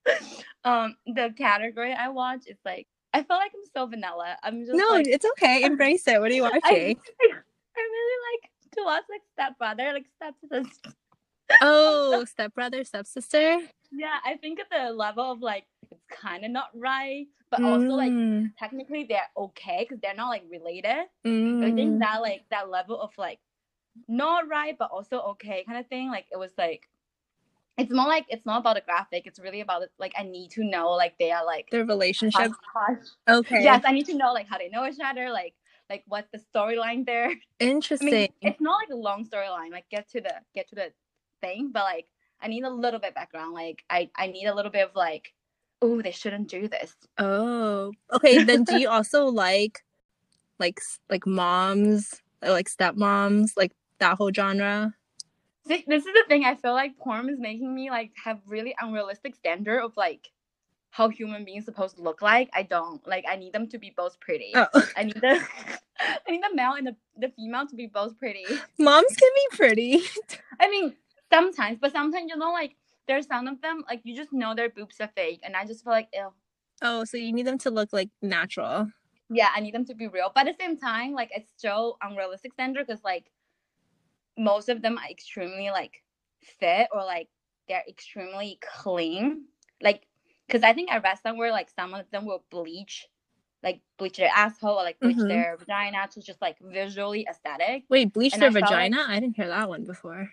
[0.65, 4.37] um, the category I watch is like I feel like I'm so vanilla.
[4.43, 5.63] I'm just No, like, it's okay.
[5.65, 6.19] Embrace it.
[6.19, 6.61] What are you watching?
[6.65, 6.95] I
[7.77, 10.91] I really like to watch like stepbrother, like stepsister.
[11.61, 13.59] Oh, stepbrother, stepsister.
[13.91, 17.93] Yeah, I think at the level of like it's kind of not right, but also
[17.93, 21.05] like Mm, technically they're okay because they're not like related.
[21.25, 21.63] mm.
[21.63, 23.39] I think that like that level of like
[24.07, 26.09] not right but also okay kind of thing.
[26.09, 26.89] Like it was like
[27.77, 29.25] it's more like it's not about the graphic.
[29.25, 32.51] It's really about like I need to know like they are like their relationship.
[33.27, 33.63] Okay.
[33.63, 35.55] Yes, I need to know like how they know each other, like
[35.89, 37.29] like what's the storyline there.
[37.29, 38.09] I Interesting.
[38.09, 39.71] mean, it's not like a long storyline.
[39.71, 40.91] Like get to the get to the
[41.41, 42.07] thing, but like
[42.41, 43.53] I need a little bit background.
[43.53, 45.33] Like I I need a little bit of like,
[45.81, 46.95] oh, they shouldn't do this.
[47.17, 48.43] oh, okay.
[48.43, 49.83] Then do you also like,
[50.59, 54.93] like, like moms, or, like stepmoms, like that whole genre?
[55.67, 56.43] See, this is the thing.
[56.45, 60.29] I feel like porn is making me like have really unrealistic standard of like
[60.89, 62.49] how human beings supposed to look like.
[62.53, 63.25] I don't like.
[63.27, 64.51] I need them to be both pretty.
[64.55, 65.39] Oh, I need the
[65.99, 68.45] I need the male and the, the female to be both pretty.
[68.77, 70.01] moms can be pretty.
[70.59, 70.93] I mean,
[71.31, 72.75] sometimes, but sometimes you know, like
[73.07, 75.83] there's some of them like you just know their boobs are fake, and I just
[75.83, 76.33] feel like, ew.
[76.81, 78.91] Oh, so you need them to look like natural.
[79.29, 81.97] Yeah, I need them to be real, but at the same time, like it's still
[82.01, 83.31] unrealistic standard because like
[84.37, 86.03] most of them are extremely like
[86.59, 87.29] fit or like
[87.67, 89.45] they're extremely clean.
[89.81, 90.07] Like,
[90.47, 93.07] because I think I read somewhere like some of them will bleach,
[93.61, 95.27] like bleach their asshole or like bleach Mhm.
[95.27, 97.83] their vagina to just like visually aesthetic.
[97.89, 99.05] Wait, bleach And their I felt like- vagina?
[99.07, 100.31] I didn't hear that one before.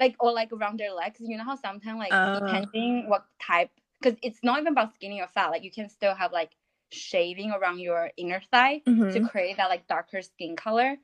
[0.00, 1.20] like or like around their legs.
[1.20, 2.40] You know how sometimes like Oh.
[2.40, 5.50] depending what type, because it's not even about skinny or fat.
[5.50, 6.50] Like you can still have like
[6.90, 9.12] shaving around your inner thigh Mhm.
[9.12, 10.96] to create that like darker skin color.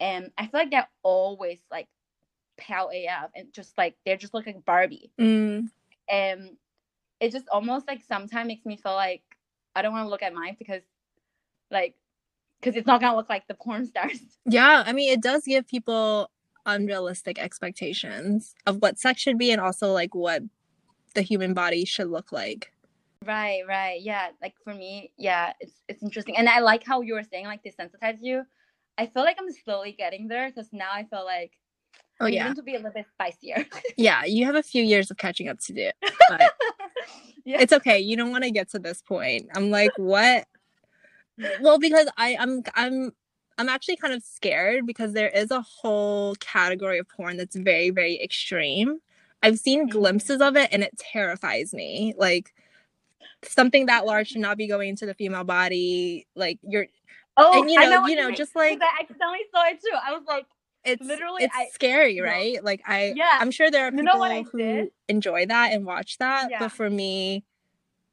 [0.00, 1.88] And I feel like they're always like
[2.56, 5.10] pale AF and just like they're just look like Barbie.
[5.18, 5.68] Mm.
[6.08, 6.56] And
[7.20, 9.22] it just almost like sometimes makes me feel like
[9.74, 10.82] I don't want to look at mine because
[11.70, 11.94] like
[12.60, 14.20] because it's not gonna look like the porn stars.
[14.50, 16.30] Yeah, I mean, it does give people
[16.64, 20.42] unrealistic expectations of what sex should be and also like what
[21.14, 22.72] the human body should look like.
[23.26, 24.00] Right, right.
[24.00, 24.28] Yeah.
[24.40, 26.36] Like for me, yeah, it's it's interesting.
[26.36, 28.44] And I like how you were saying like desensitize you.
[28.98, 31.52] I feel like I'm slowly getting there because now I feel like
[32.20, 32.52] Oh I'm yeah.
[32.52, 33.64] to be a little bit spicier.
[33.96, 35.90] Yeah, you have a few years of catching up to do.
[36.28, 36.52] But
[37.44, 37.60] yeah.
[37.60, 37.98] it's okay.
[38.00, 39.48] You don't want to get to this point.
[39.54, 40.46] I'm like, what?
[41.60, 43.12] Well, because I, I'm I'm
[43.56, 47.90] I'm actually kind of scared because there is a whole category of porn that's very,
[47.90, 48.98] very extreme.
[49.42, 49.92] I've seen Mhm.
[49.92, 52.14] glimpses of it and it terrifies me.
[52.18, 52.52] Like
[53.44, 56.26] something that large should not be going into the female body.
[56.34, 56.88] Like you're
[57.38, 58.36] oh, and you I know, what you know, mean.
[58.36, 59.96] just like I accidentally saw it too.
[60.06, 60.46] I was like,
[60.84, 62.24] it's Literally, it's I- scary, no.
[62.24, 62.62] right?
[62.62, 63.38] Like I Yeah.
[63.40, 64.90] I'm sure there are You people know what who did?
[65.08, 66.58] enjoy that and watch that, Yeah.
[66.60, 67.44] but for me,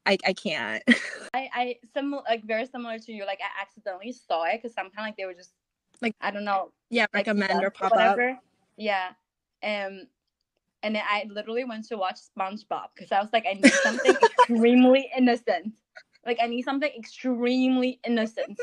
[0.05, 0.83] I I can't.
[1.33, 3.25] I I similar like very similar to you.
[3.25, 5.51] Like I accidentally saw it because sometimes like they were just
[6.01, 7.97] Like- I don't know yeah, like recommend or pop up.
[7.97, 8.37] whatever.
[8.77, 9.09] Yeah.
[9.63, 10.07] Um
[10.83, 14.15] and then I literally went to watch SpongeBob because I was like, I need something
[14.39, 15.73] extremely innocent.
[16.25, 18.59] Like I need something extremely innocent.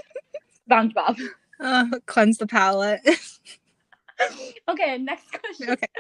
[0.72, 1.20] SpongeBob.
[1.60, 3.00] Uh, cleanse the palate.
[4.68, 5.70] okay, next question.
[5.70, 5.86] okay.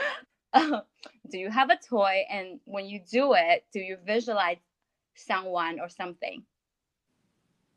[0.54, 0.80] Uh,
[1.30, 4.58] do you have a toy and when you do it, do you visualize
[5.14, 6.42] someone or something?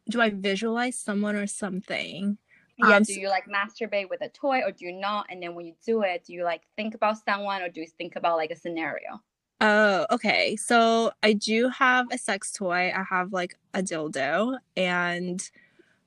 [0.10, 2.38] Do I visualize someone or something?
[2.78, 5.28] Yeah, Um, do you like masturbate with a toy or do you not?
[5.30, 7.88] And then when you do it, do you like think about someone or do you
[7.88, 9.22] think about like a scenario?
[9.62, 10.58] Oh, okay.
[10.58, 12.92] So I do have a sex toy.
[12.94, 15.50] I have like a dildo and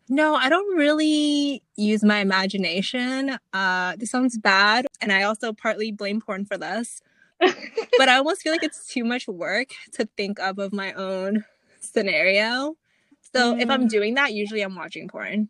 [0.09, 3.39] no, I don't really use my imagination.
[3.53, 7.01] Uh this sounds bad and I also partly blame porn for this.
[7.99, 11.45] But I almost feel like it's too much work to think up of my own
[11.81, 12.77] scenario.
[13.35, 13.91] So if I'm Mm.
[13.91, 15.49] doing that, usually I'm watching porn.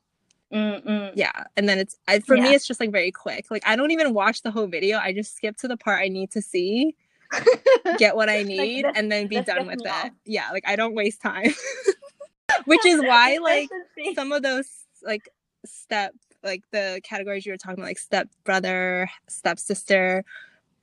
[0.52, 1.12] Mm-mm.
[1.14, 3.50] Yeah, and then it's I, for me it's just like very quick.
[3.50, 4.98] Like I don't even watch the whole video.
[4.98, 6.96] I just skip to the part I need to see,
[7.98, 10.12] get what I need, this- and then be done with it.
[10.24, 11.52] Yeah, like I don't waste time.
[12.64, 13.68] Which is why like
[14.14, 14.68] some of those
[15.02, 15.28] like
[15.64, 20.24] step like the categories you were talking about like step brother, step sister,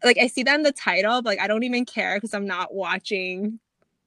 [0.04, 2.45] like I see that in the title, but like I don't even care because I'm
[2.45, 3.60] not watching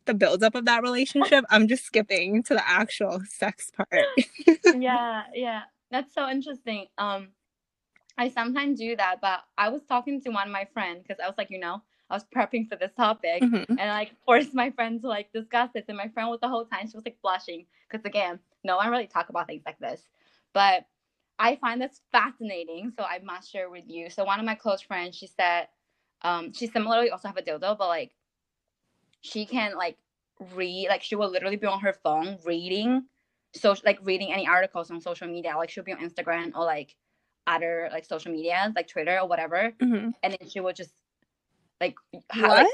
[0.04, 1.44] the buildup of that relationship.
[1.50, 4.04] I'm just skipping to the actual sex part.
[4.76, 5.62] yeah, yeah.
[5.90, 6.86] That's so interesting.
[6.96, 7.28] Um,
[8.16, 11.26] I sometimes do that, but I was talking to one of my friends because I
[11.26, 13.66] was like, you know, I was prepping for this topic Mhm.
[13.68, 15.84] and I like forced my friend to like discuss this.
[15.88, 18.90] And my friend was the whole time she was like blushing because again, no one
[18.90, 20.08] really talk about things like this.
[20.52, 20.86] But
[21.38, 24.10] I find this fascinating, so I must share with you.
[24.10, 25.68] So one of my close friends, she said,
[26.22, 28.12] um, she similarly also have a dildo, but like
[29.20, 29.96] she can like
[30.54, 33.04] read, like she will literally be on her phone reading
[33.54, 36.94] so like reading any articles on social media like she'll be on instagram or like
[37.46, 40.12] other like social media like twitter or whatever Mhm.
[40.22, 40.92] and then she will just
[41.80, 41.94] like
[42.30, 42.66] how, What?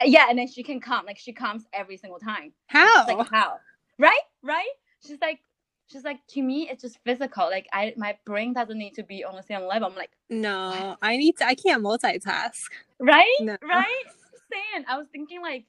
[0.00, 3.06] like- yeah and then she can come like she comes every single time How?
[3.06, 3.58] Like how
[3.98, 4.68] right right
[5.04, 5.40] she's like
[5.88, 9.24] she's like to me it's just physical like i my brain doesn't need to be
[9.24, 11.46] on the same level i'm like No, I need to.
[11.46, 12.62] I can't multitask.
[13.00, 13.56] right No.
[13.62, 14.04] right
[14.52, 15.64] saying i was thinking like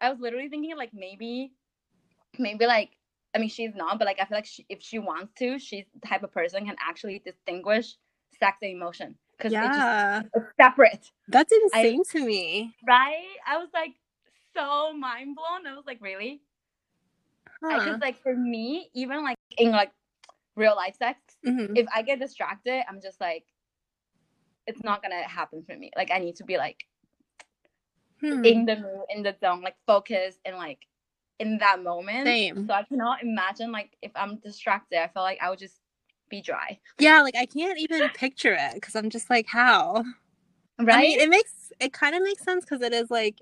[0.00, 1.52] i was literally thinking like maybe
[2.38, 2.90] maybe like
[3.34, 5.84] i mean she's not but like i feel like she, if she wants to she's
[5.94, 7.96] the type of person can actually distinguish
[8.40, 12.74] sex and emotion because it's just Yeah, it's separate that's insane to me.
[12.86, 13.92] right i was like
[14.56, 16.42] so mind blown i was like really
[17.68, 17.98] because Huh.
[18.00, 19.92] like for me even like in like
[20.56, 21.76] real life sex Mhm.
[21.76, 23.44] if i get distracted i'm just like
[24.66, 26.84] it's not gonna happen for me like i need to be like
[28.20, 28.44] Hmm.
[28.44, 30.86] in the mood, in the zone, like focus and like
[31.40, 32.26] in that moment.
[32.26, 32.66] Same.
[32.68, 35.81] So I cannot imagine like if I'm distracted, I feel like I would just
[36.32, 36.80] be dry.
[36.98, 40.02] Yeah, like I can't even picture it because I'm just like, how?
[40.80, 40.96] Right?
[40.96, 43.36] I mean, it makes it kind of makes sense because it is like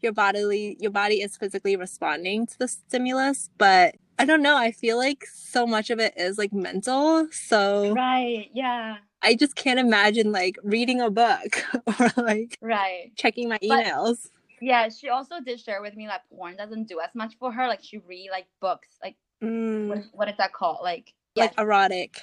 [0.00, 4.56] your bodily your body is physically responding to the stimulus, but I don't know.
[4.56, 8.48] I feel like so much of it is like mental, so right.
[8.54, 8.96] Yeah.
[9.22, 11.62] I just can't imagine like reading a book
[12.00, 13.12] or like Right.
[13.16, 14.28] checking my But- emails.
[14.62, 14.88] Yeah.
[14.90, 17.66] She also did share with me like porn doesn't do as much for her.
[17.68, 18.88] Like she read like books.
[19.02, 20.80] Like Mm, what, what is that called?
[20.82, 22.20] Like like erotic.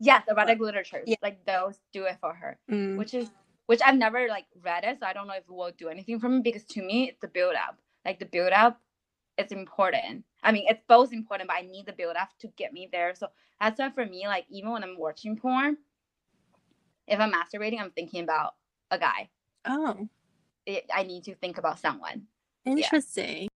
[0.00, 1.02] yes, erotic literature.
[1.06, 1.16] Yeah.
[1.22, 2.58] Like those do it for her.
[2.70, 2.96] Mm.
[2.98, 3.30] Which is
[3.66, 6.20] which I've never like read it, so I don't know if it will do anything
[6.20, 7.78] for me because to me it's the build up.
[8.04, 8.80] Like the build up
[9.36, 10.24] it's important.
[10.42, 13.14] I mean, it's both important, but I need the build up to get me there.
[13.16, 13.28] So
[13.60, 15.78] that's why for me, like even when I'm watching porn,
[17.06, 18.54] if I'm masturbating, I'm thinking about
[18.90, 19.28] a guy.
[19.64, 20.08] Oh,
[20.66, 22.26] It, I need to think about someone.
[22.64, 23.48] interesting.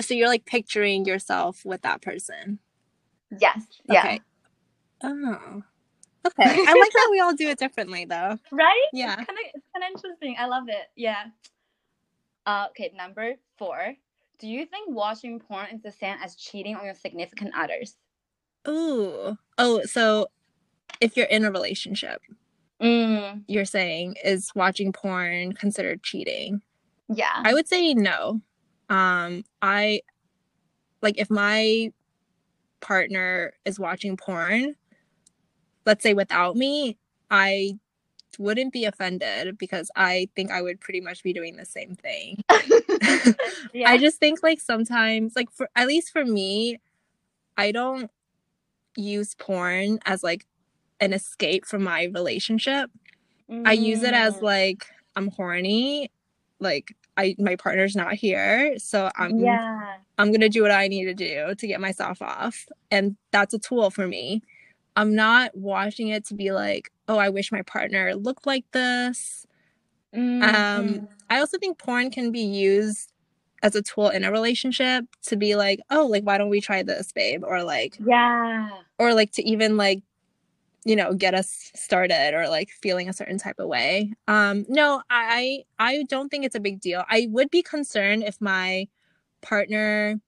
[0.00, 2.58] So you're like picturing yourself with that person.
[3.38, 3.62] Yes.
[3.88, 4.18] Yeah.
[5.04, 5.12] Okay.
[5.14, 5.62] Oh.
[6.26, 6.44] Okay.
[6.66, 8.38] I like that we all do it differently though.
[8.50, 8.86] Right?
[8.92, 9.16] Yeah.
[9.18, 10.36] It's kind of it's kind of interesting.
[10.38, 10.86] I love it.
[10.96, 11.24] Yeah.
[12.46, 13.94] Uh, okay, number four.
[14.38, 17.96] Do you think watching porn is the same as cheating on your significant others?
[18.68, 19.36] Ooh.
[19.58, 20.26] Oh, so
[21.00, 22.20] if you're in a relationship,
[22.82, 26.60] Mm, you're saying is watching porn considered cheating?
[27.08, 27.42] yeah.
[27.44, 28.40] I would say no.
[28.90, 30.00] Um, I
[31.00, 31.92] like if my
[32.80, 34.74] partner is watching porn,
[35.86, 36.96] let's say without me,
[37.30, 37.78] I
[38.38, 42.42] wouldn't be offended because I think I would pretty much be doing the same thing.
[43.72, 43.90] yeah.
[43.90, 46.80] I just think like sometimes like for at least for me,
[47.56, 48.10] I don't
[48.96, 50.46] use porn as like
[51.00, 52.90] an escape from my relationship.
[53.64, 56.10] I use it as Mm, like I'm horny,
[56.60, 59.96] like I my partner's not here, so I'm yeah.
[60.18, 63.58] I'm gonna do what I need to do to get myself off, and that's a
[63.58, 64.42] tool for me.
[64.96, 69.46] I'm not watching it to be like, oh, I wish my partner looked like this.
[70.14, 71.08] Um, mm.
[71.28, 73.12] I also think porn can be used
[73.62, 76.82] as a tool in a relationship to be like, oh, like why don't we try
[76.82, 78.68] this, babe, or like, yeah.
[78.98, 80.02] or like to even like
[80.84, 85.02] you know get us started or like feeling a certain type of way um no
[85.10, 88.86] i i don't think it's a big deal i would be concerned if my
[89.40, 90.20] partner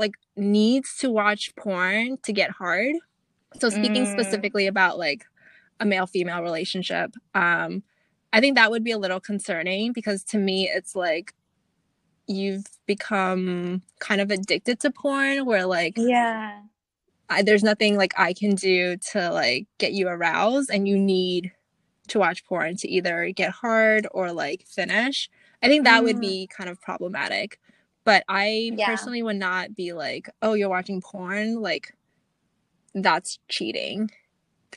[0.00, 2.96] like needs to watch porn to get hard
[3.60, 4.12] so speaking Mm.
[4.12, 5.26] specifically about like
[5.80, 7.82] a male female relationship um
[8.32, 11.34] i think that would be a little concerning because to me it's like
[12.28, 16.62] you've become kind of addicted to porn where like Yeah.
[17.28, 21.52] I, there's nothing like I can do to like get you aroused and you need
[22.08, 25.30] to watch porn to either get hard or like finish.
[25.62, 26.20] I think that would Mm.
[26.20, 27.60] be kind of problematic.
[28.04, 28.86] But I Yeah.
[28.86, 31.94] personally would not be like, "Oh, you're watching porn." Like
[32.94, 34.10] that's cheating.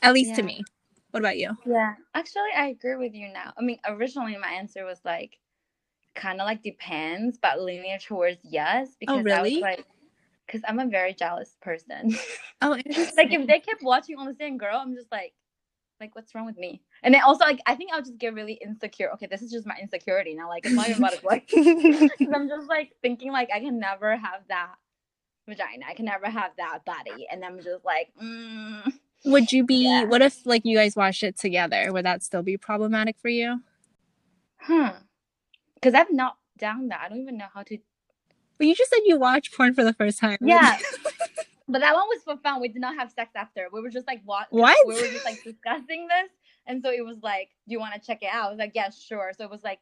[0.02, 0.64] At least to me.
[1.12, 1.56] What about you?
[1.66, 1.96] Yeah.
[2.14, 3.54] Actually, I agree with you now.
[3.58, 5.40] I mean, originally my answer was like
[6.16, 9.54] kind of like depends, but leaning towards yes oh, because I Oh, really?
[9.56, 9.86] was like
[10.46, 12.16] because I'm a very jealous person.
[12.62, 12.72] Oh,
[13.18, 15.34] like if they kept watching on the same girl, I'm just like
[16.00, 16.82] like what's wrong with me?
[17.04, 19.12] And then also like I think I'll just get really insecure.
[19.14, 20.48] Okay, this is just my insecurity now.
[20.50, 23.80] Like it's not even about it like 'cause I'm just like thinking like I can
[23.80, 24.76] never have that
[25.48, 25.86] vagina.
[25.90, 27.28] I can never have that body.
[27.32, 28.94] And I'm just like, mm,
[29.26, 30.06] would you be Yeah.
[30.06, 31.92] what if like you guys watched it together?
[31.92, 33.62] Would that still be problematic for you?
[34.60, 34.88] Hmm.
[35.76, 37.02] Because I've not done that.
[37.04, 37.78] I don't even know how to
[38.58, 40.38] But you just said you watched porn for the first time.
[40.42, 40.78] Yeah.
[41.66, 42.60] But that one was for fun.
[42.60, 43.70] We did not have sex after.
[43.72, 44.48] We were just like what?
[44.50, 44.78] What?
[44.86, 46.30] We were just like discussing this,
[46.68, 48.72] and so it was like, "Do you want to check it out?" I was like,
[48.76, 49.80] "Yeah, sure." So it was like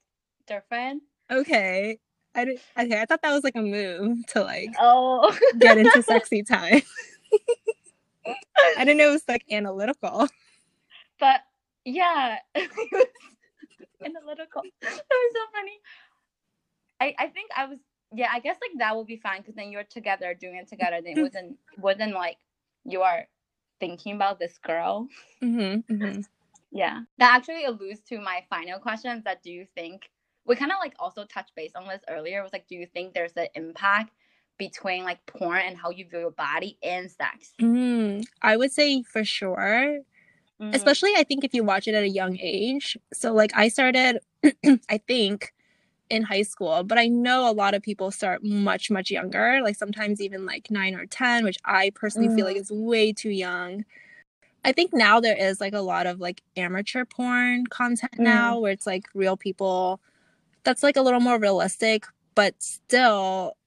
[0.48, 1.04] different.
[1.32, 2.00] Okay.
[2.34, 6.02] I did, okay, I thought that was like a move to like Oh, get into
[6.02, 6.82] sexy time.
[8.78, 10.28] I didn't know it was like analytical.
[11.20, 11.42] but
[11.84, 14.62] yeah, analytical.
[14.82, 15.80] That was so funny.
[17.00, 17.80] I I think I was
[18.14, 18.30] yeah.
[18.32, 21.02] I guess like that would be fine because then you're together doing it together.
[21.04, 22.38] Then it wasn't wasn't like
[22.86, 23.28] you are
[23.80, 25.08] thinking about this girl.
[25.42, 26.22] Mm-hmm, mm-hmm.
[26.72, 27.02] Yeah.
[27.18, 30.10] That actually alludes to my final questions that do you think
[30.46, 32.40] we kind of like also touched base on this earlier.
[32.40, 34.14] It was like, do you think there's an impact
[34.58, 37.54] between like porn and how you view your body and sex?
[37.62, 40.00] Mm, I would say for sure.
[40.60, 40.76] Mhm.
[40.76, 42.98] Especially I think if you watch it at a young age.
[43.14, 44.20] So like I started
[44.90, 45.54] I think
[46.10, 49.76] in high school, but I know a lot of people start much much younger, like
[49.76, 53.86] sometimes even like 9 or 10, which I personally feel like is way too young.
[54.64, 58.62] I think now there is like a lot of like amateur porn content now mm.
[58.62, 60.00] where it's like real people
[60.64, 62.06] that's like a little more realistic,
[62.36, 63.58] but still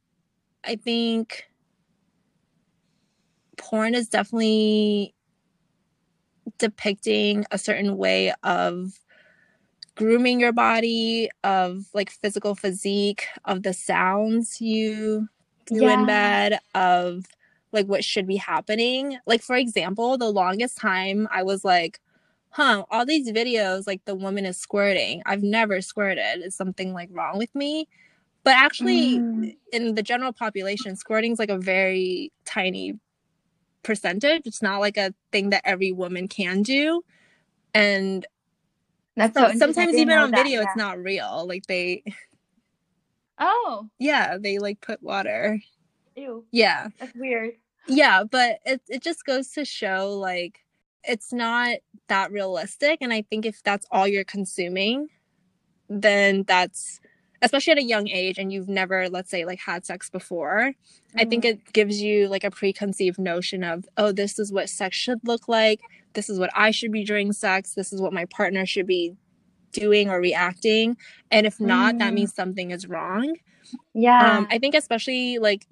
[0.65, 1.47] I think
[3.57, 5.15] porn is definitely
[6.59, 8.93] depicting a certain way of
[9.97, 15.29] grooming your body, of like physical physique, of the sounds you
[15.67, 17.25] do in bed, of
[17.75, 19.19] like what should be happening.
[19.27, 22.01] Like, for example, the longest time I was like,
[22.51, 25.23] huh, all these videos, like the woman is squirting.
[25.27, 26.43] I've never squirted.
[26.43, 27.89] Is something like wrong with me?
[28.45, 29.57] But actually, Mm.
[29.73, 32.99] in the general population, squirting is like a very tiny
[33.83, 34.43] percentage.
[34.47, 37.03] It's not like a thing that every woman can do.
[37.75, 38.27] And
[39.17, 39.63] That's so so interesting.
[39.63, 40.67] I sometimes even on that, video, yeah.
[40.69, 41.47] it's not real.
[41.49, 42.05] Like they,
[43.39, 45.61] Oh, yeah, they like put water.
[46.17, 46.45] ew.
[46.53, 46.89] Yeah.
[47.01, 47.55] That's weird.
[47.89, 48.25] Yeah.
[48.25, 50.61] But it, it just goes to show like
[51.05, 51.77] it's not
[52.09, 52.99] that realistic.
[53.01, 55.09] And I think if that's all you're consuming,
[55.89, 57.01] then that's,
[57.43, 60.73] especially at a young age and you've never, let's say, like had sex before,
[61.15, 61.49] I think Mhm.
[61.51, 65.47] it gives you like a preconceived notion of, oh, this is what sex should look
[65.47, 65.81] like.
[66.15, 67.75] This is what I should be during sex.
[67.75, 69.15] This is what my partner should be
[69.73, 70.97] doing or reacting.
[71.31, 72.15] And if not, that Mm.
[72.15, 73.37] means something is wrong.
[73.93, 74.39] Yeah.
[74.39, 75.67] Um, I think especially like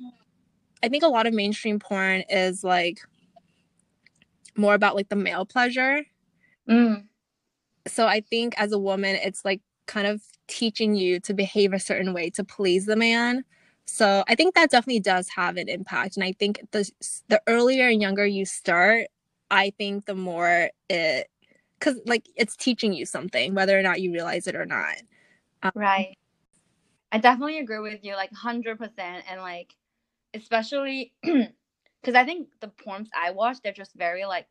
[0.82, 3.00] I think a lot of mainstream porn is like
[4.56, 6.04] more about like the male pleasure.
[6.68, 7.04] Mm.
[7.86, 11.78] So I think as a woman, it's like kind of teaching you to behave a
[11.78, 13.44] certain way to please the man.
[13.84, 16.16] So I think that definitely does have an impact.
[16.16, 16.90] And I think the
[17.28, 19.08] the earlier and younger you start,
[19.50, 21.28] I think the more it
[21.78, 24.94] because like it's teaching you something, whether or not you realize it or not.
[25.62, 26.16] Um, right.
[27.10, 29.74] I definitely agree with you, like hundred percent, and like
[30.34, 34.46] especially because I think the porns I watch, they're just very like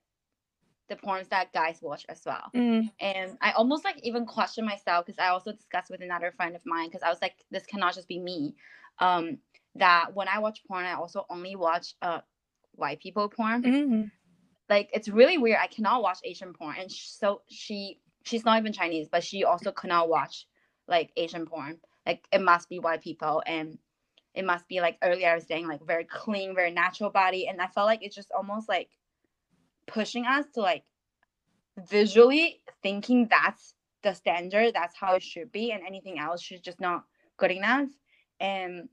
[0.90, 2.50] the porns that guys watch as well.
[2.56, 2.92] Mm.
[3.00, 6.62] And I almost like even question myself because I also discussed with another friend of
[6.66, 8.56] mine because I was like, this cannot just be me.
[9.00, 9.38] Um,
[9.76, 12.20] that when I watch porn, I also only watch uh
[12.74, 13.64] white people porn.
[13.64, 14.02] Mm-hmm.
[14.70, 15.60] Like it's really weird.
[15.62, 19.44] I cannot watch Asian porn, and sh- so she she's not even Chinese, but she
[19.44, 20.46] also cannot watch
[20.88, 21.80] like Asian porn.
[22.06, 23.78] Like it must be white people and
[24.34, 27.48] it must be like earlier I was saying like very clean, very natural body.
[27.48, 28.90] And I felt like it's just almost like
[29.88, 30.84] pushing us to like
[31.78, 36.80] visually thinking that's the standard, that's how it should be, and anything else should just
[36.80, 37.04] not
[37.38, 37.90] good enough.
[38.40, 38.90] And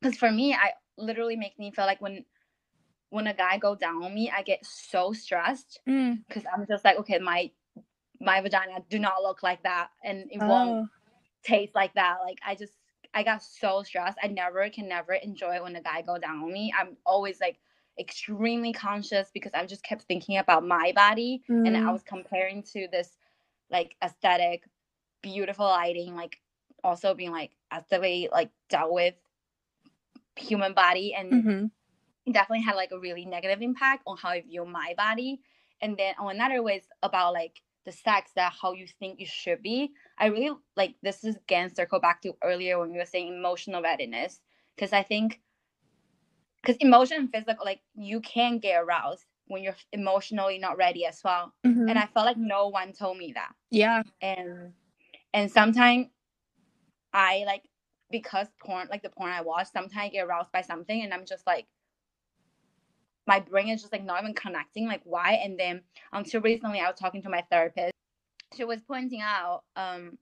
[0.00, 2.24] because for me, I literally makes me feel like when
[3.10, 6.46] when a guy go down on me, I get so stressed because mm.
[6.52, 7.50] I'm just like, okay, my
[8.20, 10.48] my vagina do not look like that, and it oh.
[10.48, 10.90] won't
[11.44, 12.18] taste like that.
[12.24, 12.72] Like I just
[13.14, 14.18] I got so stressed.
[14.22, 16.72] I never can never enjoy it when a guy go down on me.
[16.78, 17.58] I'm always like
[17.98, 21.66] extremely conscious because I just kept thinking about my body mm.
[21.66, 23.16] and I was comparing to this
[23.70, 24.64] like aesthetic,
[25.22, 26.38] beautiful lighting, like
[26.82, 29.14] also being like aesthetically like dealt with
[30.36, 32.32] human body and mm-hmm.
[32.32, 35.40] definitely had like a really negative impact on how I view my body.
[35.80, 39.62] And then on another ways about like the sex that how you think you should
[39.62, 39.92] be.
[40.18, 43.82] I really like this is again circle back to earlier when we were saying emotional
[43.82, 44.40] readiness
[44.76, 45.40] because I think
[46.62, 51.20] because emotion and physical like you can get aroused when you're emotionally not ready as
[51.24, 51.52] well.
[51.66, 51.88] Mm-hmm.
[51.88, 53.52] And I felt like no one told me that.
[53.70, 54.02] Yeah.
[54.20, 54.72] And
[55.34, 56.06] and sometimes
[57.12, 57.62] I like
[58.10, 61.26] because porn like the porn I watch, sometimes I get aroused by something and I'm
[61.26, 61.66] just like
[63.26, 65.40] my brain is just like not even connecting like why?
[65.44, 67.92] And then until recently i was talking to my therapist.
[68.56, 70.18] She was pointing out um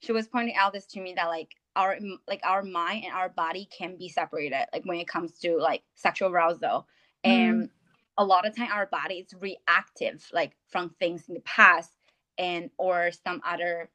[0.00, 1.98] she was pointing out this to me that like our
[2.28, 5.82] like our mind and our body can be separated like when it comes to like
[5.94, 6.86] sexual arousal.
[7.24, 7.30] Mm.
[7.30, 7.70] and
[8.18, 11.92] a lot of time our body is reactive like from things in the past
[12.36, 13.90] and or some other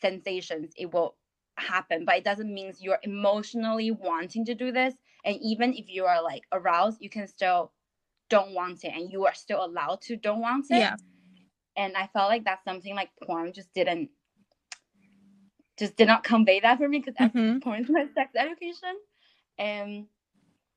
[0.00, 1.16] sensations it will
[1.56, 2.04] happen.
[2.04, 4.94] But it doesn't mean you're emotionally wanting to do this
[5.24, 7.72] and even if you are like aroused you can still
[8.28, 10.96] don't want it and you are still allowed to don't want it yeah
[11.76, 14.08] and i felt like that's something like porn just didn't
[15.78, 17.58] just did not convey that for me because mm-hmm.
[17.58, 18.94] porn is my sex education
[19.58, 20.06] and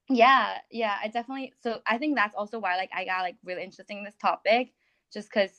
[0.10, 3.64] yeah yeah i definitely so i think that's also why like i got like really
[3.64, 4.74] interested in this topic
[5.12, 5.52] just because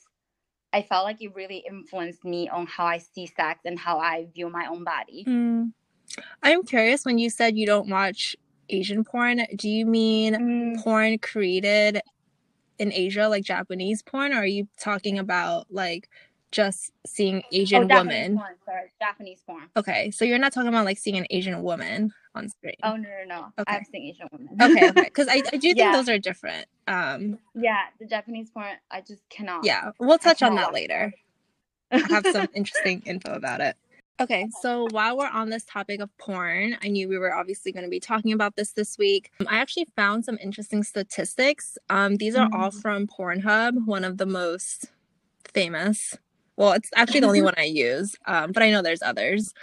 [0.73, 4.27] i felt like it really influenced me on how i see sex and how i
[4.33, 5.71] view my own body mm.
[6.41, 8.35] i'm curious when you said you don't watch
[8.69, 10.83] Asian porn, do you mean mm.
[10.83, 12.01] porn created
[12.77, 16.09] in Asia, like Japanese porn, or are you talking about like
[16.51, 18.37] just seeing Asian oh, women?
[18.37, 19.69] Porn, sorry, Japanese porn.
[19.75, 22.75] Okay, so you're not talking about like seeing an Asian woman on screen.
[22.83, 23.45] Oh no, no, no.
[23.59, 23.75] Okay.
[23.75, 24.49] I've seen Asian women.
[24.61, 25.91] okay, okay, because I, I do think Yeah.
[25.91, 26.65] those are different.
[26.87, 29.65] Um, yeah, the Japanese porn, I just cannot.
[29.65, 31.13] yeah, we'll touch on that later.
[31.91, 33.75] I have some interesting info about it.
[34.21, 37.85] Okay, so while we're on this topic of porn, I knew we were obviously going
[37.85, 39.31] to be talking about this this week.
[39.39, 41.77] Um, I actually found some interesting statistics.
[41.89, 42.81] Um, these are all Mm.
[42.81, 44.91] from Pornhub, one of the most
[45.53, 46.17] famous.
[46.57, 49.53] Well, it's actually the only one I use, um, but I know there's others.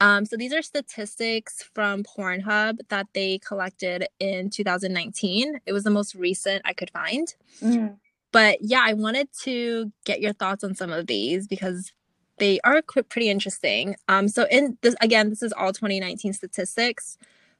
[0.00, 5.60] Um, so these are statistics from Pornhub that they collected in 2019.
[5.66, 7.32] It was the most recent I could find.
[7.62, 7.96] Mm.
[8.32, 11.92] But yeah, I wanted to get your thoughts on some of these because
[12.40, 13.94] they are pretty interesting.
[14.08, 17.16] Um, so in this again, this is all 2019 statistics.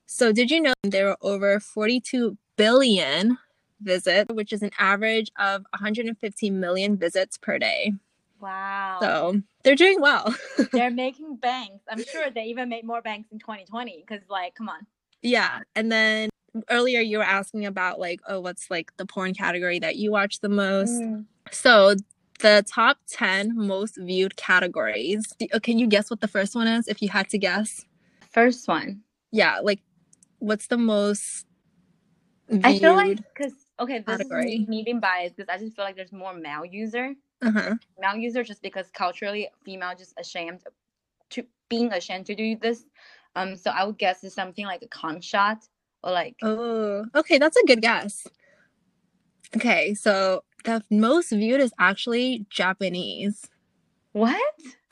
[0.07, 3.39] So did you know there were over 42 billion
[3.81, 7.93] visits, which is an average of 115 million visits per day.
[8.41, 8.99] Wow.
[9.01, 10.35] So they're doing well.
[10.72, 11.85] They're making banks.
[11.91, 14.87] I'm sure they even made more banks in 2020 because, like, come on.
[15.22, 16.31] yeah, and then
[16.70, 20.41] earlier you were asking about like, oh, what's like the porn category that you watch
[20.41, 21.03] the most?
[21.03, 21.26] Mm.
[21.51, 21.97] So
[22.41, 25.32] the top 10 most viewed categories.
[25.53, 27.84] Uh, Can you guess what the first one is if you had to guess?
[28.30, 29.03] First one.
[29.32, 29.80] Yeah, like
[30.38, 31.47] what's the most
[32.49, 32.66] viewed?
[32.66, 34.55] I feel like because okay, this category.
[34.55, 37.76] is me being biased because I just feel like there's more male user, uh-huh.
[37.99, 40.62] male user just because culturally female just ashamed
[41.30, 42.84] to being ashamed to do this.
[43.36, 45.59] Um, so I would guess it's something like a con shot
[46.03, 46.36] or like.
[46.43, 48.26] Oh, okay, that's a good guess.
[49.57, 53.49] Okay, so the most viewed is actually Japanese.
[54.13, 54.41] What?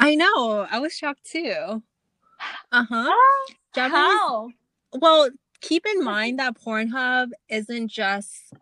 [0.01, 0.67] I know.
[0.71, 1.83] I was shocked too.
[2.73, 3.15] Uh huh.
[3.75, 3.93] Japanese.
[3.97, 4.51] How?
[4.93, 5.29] Well,
[5.61, 8.53] keep in mind that Pornhub isn't just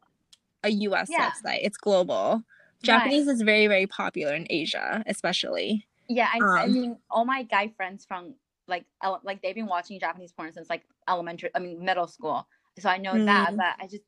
[0.65, 1.31] a US Yeah.
[1.31, 2.43] website, it's global.
[2.83, 5.87] Japanese is very, very popular in Asia, especially.
[6.09, 8.35] Yeah, I, I Um, mean, all my guy friends from
[8.69, 12.47] like ele- like they've been watching Japanese porn since like elementary, I mean middle school.
[12.79, 13.57] So I know that, Mm.
[13.57, 14.03] but I just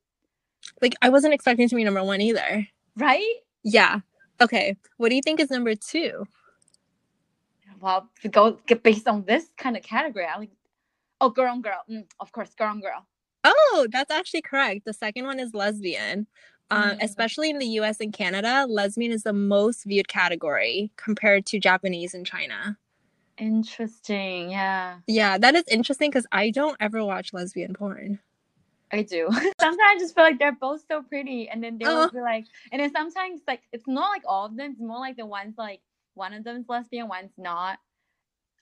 [0.83, 2.67] Like, I wasn't expecting to be number one either.
[2.99, 3.35] Right.
[3.65, 4.01] Yeah.
[4.41, 4.77] Okay.
[4.99, 6.27] What do you think is number two?
[7.81, 10.51] Well, to go get based on this kind of category, I like.
[11.21, 11.83] Oh, girl on girl.
[11.91, 13.07] Mm, of course, girl on girl.
[13.45, 14.85] Oh, that's actually correct.
[14.85, 16.27] The second one is lesbian.
[16.71, 17.03] Um, Mm.
[17.03, 22.15] Especially in the US and Canada, lesbian is the most viewed category compared to Japanese
[22.15, 22.77] and China.
[23.39, 24.51] Interesting.
[24.51, 28.19] Yeah, Yeah, that is interesting because I don't ever watch lesbian porn.
[28.93, 29.29] I do.
[29.61, 32.01] sometimes I just feel like they're both so pretty, and then they'll Oh.
[32.05, 32.11] Uh-huh.
[32.13, 34.73] be like, and then sometimes like it's not like all of them.
[34.73, 35.81] It's more like the ones like
[36.15, 37.79] one of them's lesbian, one's not.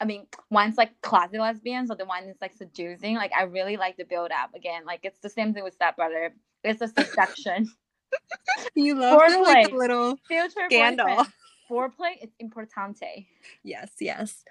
[0.00, 3.16] I mean, one's like classy lesbian, so the one is like seducing.
[3.16, 4.84] Like I really like the build up again.
[4.84, 6.34] Like it's the same thing with Step Brother.
[6.64, 7.70] It's a seduction.
[8.74, 9.70] You love the, like, Foreplay.
[9.70, 11.06] the little Future Scandal.
[11.06, 11.28] boyfriend.
[11.70, 13.26] Foreplay, is importante.
[13.64, 14.44] Yes, yes.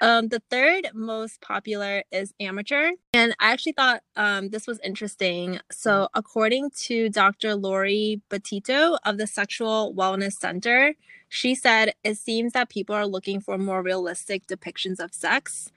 [0.00, 2.92] Um, the third most popular is amateur.
[3.12, 5.60] And I actually thought um, this was interesting.
[5.70, 7.54] So, according to Dr.
[7.54, 10.94] Laurie Betito of the Sexual Wellness Center,
[11.28, 15.70] she said it seems that people are looking for more realistic depictions of sex.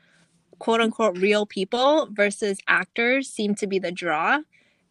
[0.57, 4.39] Quote unquote, real people versus actors seem to be the draw.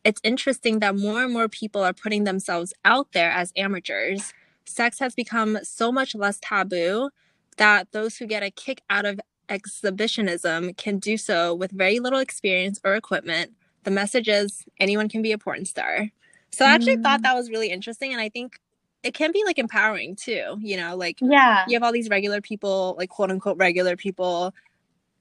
[0.05, 4.35] It's interesting that more and more people are putting themselves out there as amateurs.
[4.67, 7.11] Sex has become so much less taboo
[7.57, 12.19] that those who get a kick out of exhibitionism can do so with very little
[12.19, 13.53] experience or equipment.
[13.85, 16.11] The message is anyone can be a porn star.
[16.51, 17.25] So I actually thought Mm.
[17.25, 18.13] that was really interesting.
[18.13, 18.59] And I think
[19.03, 20.57] it can be like empowering too.
[20.61, 21.65] You know, like Yeah.
[21.67, 24.55] you have all these regular people, like quote unquote regular people,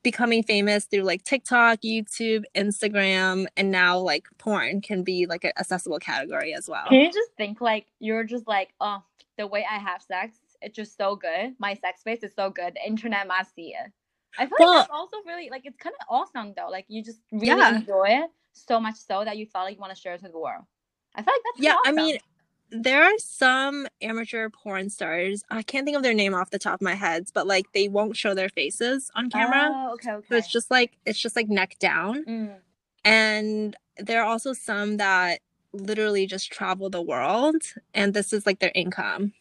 [0.04, 5.52] becoming famous through like TikTok, YouTube, Instagram, and now like porn can be like an
[5.60, 6.86] accessible category as well.
[6.90, 9.04] Can you just think like you're just like, oh,
[9.38, 11.56] the way I have sex, it's just so good.
[11.60, 12.76] My sex space is so good.
[12.76, 13.92] The internet must see it.
[14.38, 16.70] I feel Well- like that's also really like it's kind of awesome though.
[16.70, 17.76] Like you just really Yeah.
[17.76, 20.30] enjoy it so much so that you felt like you want to share it to
[20.30, 20.64] the world.
[21.16, 22.20] I feel like that's Yeah, I mean,
[22.70, 25.44] there are some amateur porn stars.
[25.50, 27.90] I can't think of their name off the top of my head, but like they
[27.90, 29.70] won't show their faces on camera.
[29.74, 30.28] Oh, okay, okay.
[30.30, 32.24] So it's just like it's just like neck down.
[32.26, 32.56] Mm.
[33.04, 35.40] And there are also some that
[35.74, 37.62] literally just travel the world
[37.94, 39.34] and this is like their income,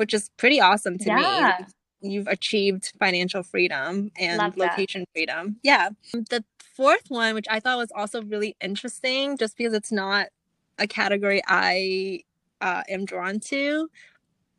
[0.00, 1.58] which is pretty awesome to Yeah.
[2.00, 2.10] me.
[2.14, 4.70] You've achieved financial freedom and Love that.
[4.70, 5.56] location freedom.
[5.62, 5.90] Yeah.
[6.14, 6.42] The
[6.74, 10.28] fourth one, which I thought was also really interesting, just because it's not
[10.78, 12.22] a category I
[12.62, 13.90] uh, am drawn to,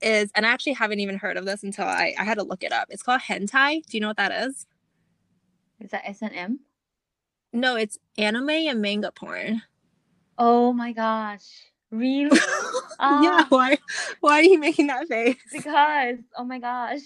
[0.03, 2.61] is, and I actually haven't even heard of this until I, I had to look
[2.63, 2.89] it up.
[2.91, 3.83] It's called hentai.
[3.87, 4.67] Do you know what that is?
[5.79, 6.59] Is that S and M?
[7.51, 9.63] No, it's anime and manga porn.
[10.37, 11.70] Oh my gosh.
[11.91, 12.29] Really?
[12.99, 13.45] yeah, Ah.
[13.49, 13.77] why
[14.21, 15.35] why are you making that face?
[15.51, 17.01] because oh my gosh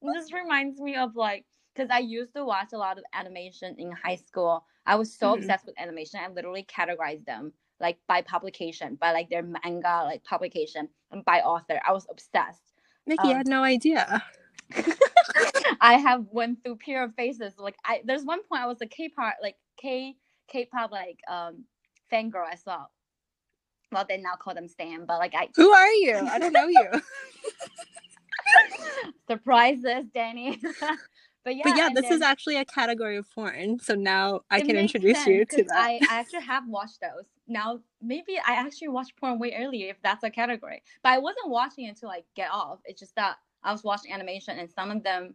[0.00, 3.90] this reminds me of like because i used to watch a lot of animation in
[3.92, 5.38] high school i was so Mhm.
[5.38, 10.22] obsessed with animation i literally categorized them like by publication by like their manga like
[10.24, 12.72] publication and by author i was obsessed
[13.06, 14.22] Mickey Um, had no idea.
[15.80, 19.34] i have went through period phases like i there's one point i was a k-pop
[19.42, 20.14] like k
[20.48, 21.64] k-pop like um
[22.12, 22.90] fangirl as well
[23.92, 26.16] well then I'll call them stan but like i Who are you?
[26.16, 26.88] I don't know you.
[29.28, 30.60] surprises danny
[31.44, 33.78] but yeah but yeah, this is actually a category of porn.
[33.80, 35.76] So now I can introduce you to that.
[35.76, 37.24] I, I actually have watched those.
[37.48, 40.82] Now maybe I actually watched porn way earlier if that's a category.
[41.02, 42.78] But I wasn't watching it to like get off.
[42.84, 45.34] It's just that I was watching animation and some of them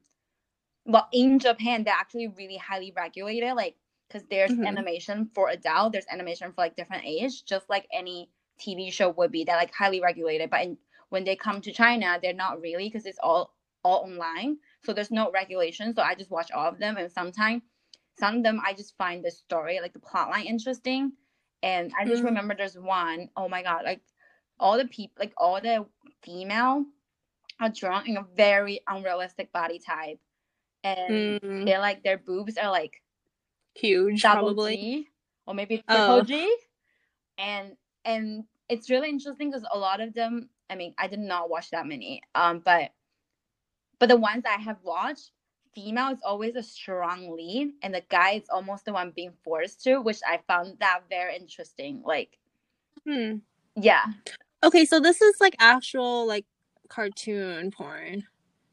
[0.85, 3.75] well in Japan they're actually really highly regulated, like
[4.07, 4.65] because there's Mhm.
[4.65, 8.29] animation for adult, there's animation for like different age, just like any
[8.59, 9.43] TV show would be.
[9.43, 10.49] They're like highly regulated.
[10.49, 10.77] But in,
[11.09, 13.53] when they come to China, they're not really because it's all
[13.83, 14.57] all online.
[14.83, 15.93] So there's no regulation.
[15.95, 17.63] So I just watch all of them and sometimes
[18.19, 21.13] some of them I just find the story, like the plot line interesting.
[21.63, 22.25] And I just Mm.
[22.25, 24.01] remember there's one, oh my god, like
[24.59, 25.85] all the people like all the
[26.23, 26.85] female
[27.59, 30.19] are drawn in a very unrealistic body type.
[30.83, 33.01] And Mm, they're like their boobs are like
[33.75, 34.75] huge, double probably.
[34.77, 35.09] G
[35.47, 36.23] or maybe triple Oh.
[36.23, 36.57] G.
[37.37, 37.77] And
[38.07, 41.69] and it's really interesting because a lot of them, I mean, I did not watch
[41.71, 42.21] that many.
[42.33, 42.91] Um, but
[43.99, 45.31] but the ones I have watched
[45.75, 49.83] female is always a strong lead and the guy is almost the one being forced
[49.83, 52.01] to, which I found that very interesting.
[52.03, 52.39] Like,
[53.05, 53.37] Hmm.
[53.75, 54.05] yeah.
[54.63, 56.45] Okay, so this is like actual like
[56.89, 58.23] cartoon porn.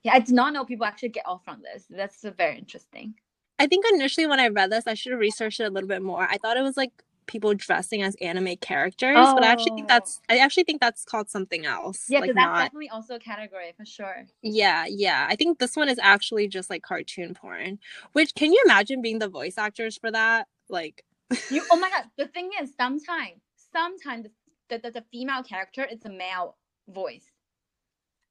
[0.03, 1.87] Yeah, I did not know people actually get off from this.
[1.91, 3.15] That's uh, very interesting.
[3.59, 6.03] I think initially when I read this, I should have researched it a little bit
[6.03, 6.23] more.
[6.29, 6.93] I thought it was like
[7.27, 9.95] people dressing as anime characters, but I actually think Oh.
[9.95, 12.07] that's I actually think that's called something else.
[12.09, 12.59] Yeah, like that's not.
[12.59, 14.27] definitely also a category for sure.
[14.43, 15.27] Yeah, yeah.
[15.29, 17.79] I think this one is actually just like cartoon porn.
[18.13, 20.49] Which can you imagine being the voice actors for that?
[20.69, 21.05] Like,
[21.51, 23.41] You oh my god, the thing is sometimes
[23.73, 24.27] sometimes
[24.69, 26.57] the, the, the female character is a male
[26.89, 27.27] voice.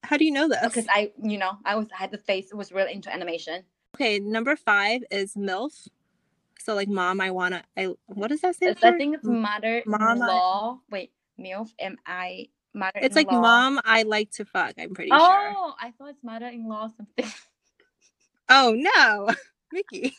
[0.03, 0.59] how do you know this?
[0.61, 3.63] Oh, because I you know, I was I had the face was really into animation.
[3.95, 5.87] Okay, number five is MILF.
[6.59, 8.73] So like mom, I wanna I what does that say?
[8.83, 10.79] I think it's mother Mom, I- law.
[10.89, 15.17] Wait, MILF M I mother It's like mom, I like to fuck, I'm pretty Oh,
[15.19, 15.53] sure.
[15.57, 17.31] Oh, I thought it's mother in law something.
[18.49, 19.29] Oh no,
[19.71, 20.15] Mickey.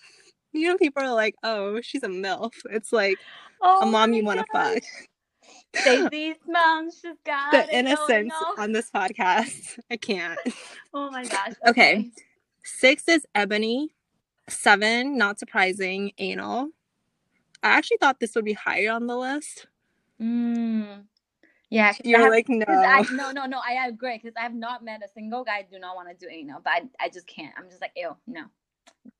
[0.52, 2.52] You know people are like, oh, she's a MILF.
[2.70, 3.18] It's like
[3.60, 4.74] Oh a mom you wanna gosh.
[4.74, 4.82] fuck.
[5.76, 8.60] Stacey's mom, she's got The innocence on.
[8.64, 9.78] on this podcast.
[9.90, 10.38] I can't.
[10.92, 11.54] Oh my gosh.
[11.66, 12.10] Okay.
[12.64, 13.90] Six is ebony.
[14.48, 16.68] Seven, not surprising, anal.
[17.62, 19.66] I actually thought this would be higher on the list.
[20.20, 21.04] Mm.
[21.70, 21.92] Yeah.
[21.94, 22.66] I You're have- like, no.
[22.68, 23.60] I, no, no, no.
[23.66, 26.14] I agree because I have not met a single guy who do not want to
[26.14, 27.54] do anal, but I, I just can't.
[27.56, 28.42] I'm just like, ew, no.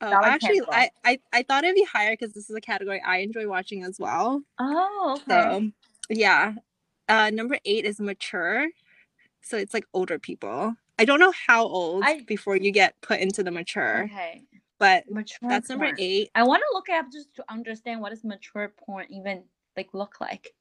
[0.01, 3.03] Oh, Dollar actually, I, I, I thought it'd be higher because this is a category
[3.05, 4.43] I enjoy watching as well.
[4.59, 5.25] Oh, okay.
[5.29, 5.71] So,
[6.11, 6.55] yeah.
[7.09, 8.67] Uh, number eight is mature.
[9.41, 10.75] So it's like older people.
[10.99, 14.45] I don't know how old I- before you get put into the mature, okay.
[14.79, 15.49] But Mature.
[15.49, 15.97] that's number porn.
[15.99, 16.31] eight.
[16.35, 19.45] I want to look up just to understand what does mature porn even
[19.77, 20.55] like look like.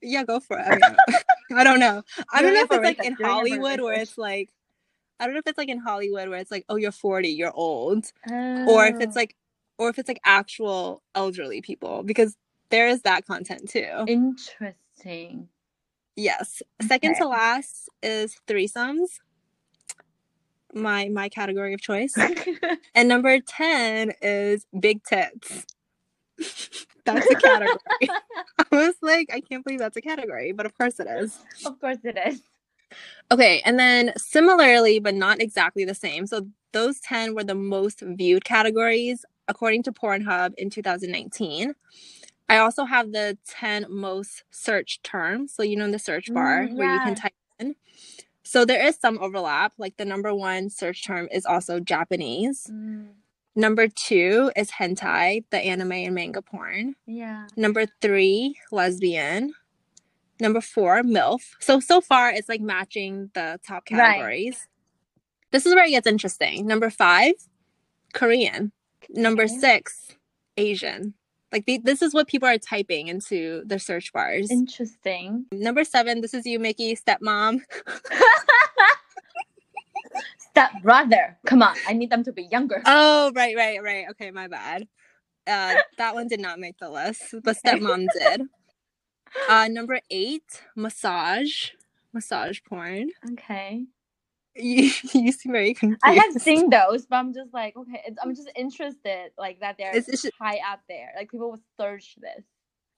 [0.00, 0.64] Yeah, go for it.
[0.66, 1.18] I, mean,
[1.58, 2.02] I don't know.
[2.32, 4.50] I don't know if it's like in it Hollywood where it's like,
[5.18, 7.52] I don't know if it's like in Hollywood where it's like, oh, you're 40, you're
[7.52, 9.34] old, or if it's Oh, like,
[9.78, 12.36] or if it's like actual elderly people because
[12.70, 14.04] there is that content too.
[14.06, 15.48] interesting.
[16.16, 16.62] Yes.
[16.82, 19.20] Second to last is threesomes.
[20.74, 22.14] My my category of choice.
[22.94, 25.64] And number 10 is big tits.
[27.04, 27.78] that's a category.
[28.58, 31.38] I was like, I can't believe that's a category, but of course it is.
[31.64, 32.42] of course it is.
[33.30, 36.26] Okay, and then similarly, but not exactly the same.
[36.26, 41.74] So those 10 were the most viewed categories according to Pornhub in 2019.
[42.48, 45.52] I also have the 10 most searched terms.
[45.54, 47.76] So, you know, in the search bar Mm, where you can type in.
[48.50, 49.74] So there is some overlap.
[49.76, 52.66] Like the number one search term is also Japanese.
[52.70, 53.08] Mm,
[53.54, 56.94] Number two is hentai, the anime and manga porn.
[57.06, 57.48] yeah.
[57.56, 59.52] Number three, lesbian.
[60.40, 61.40] Number four, MILF.
[61.60, 64.54] So, so far, it's like matching the top categories.
[64.60, 65.50] Right.
[65.50, 66.66] This is where it gets interesting.
[66.68, 67.34] Number five,
[68.14, 68.70] Korean.
[69.10, 69.58] Number Okay.
[69.58, 70.12] six,
[70.56, 71.14] Asian.
[71.52, 74.50] Like, the, this is what people are typing into the search bars.
[74.50, 75.46] Interesting.
[75.52, 77.60] Number seven, this is you, Mickey, stepmom.
[80.38, 81.38] Step brother.
[81.46, 82.82] Come on, I need them to be younger.
[82.84, 84.06] Oh, right, right, right.
[84.10, 84.88] Okay, my bad.
[85.46, 88.42] Uh, that one did not make the list, but stepmom did.
[89.48, 91.70] Uh, number eight, massage.
[92.12, 93.10] Massage porn.
[93.32, 93.84] okay.
[94.58, 96.00] You, you seem very confused.
[96.04, 99.76] I have seen those, but I'm just like, okay, it's, I'm just interested, like that
[99.78, 101.12] they're It's- it's just- high up there.
[101.16, 102.44] Like people would search this.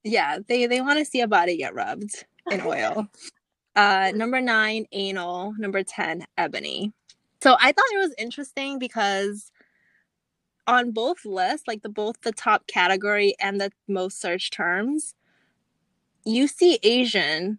[0.03, 3.07] Yeah, they they want to see a body get rubbed in oil.
[3.77, 5.53] uh, number nine, anal.
[5.59, 6.93] Number ten, ebony.
[7.43, 9.53] So I thought it was interesting because
[10.67, 15.15] on both lists, like the both the top category and the most search terms,
[16.25, 17.59] you see Asian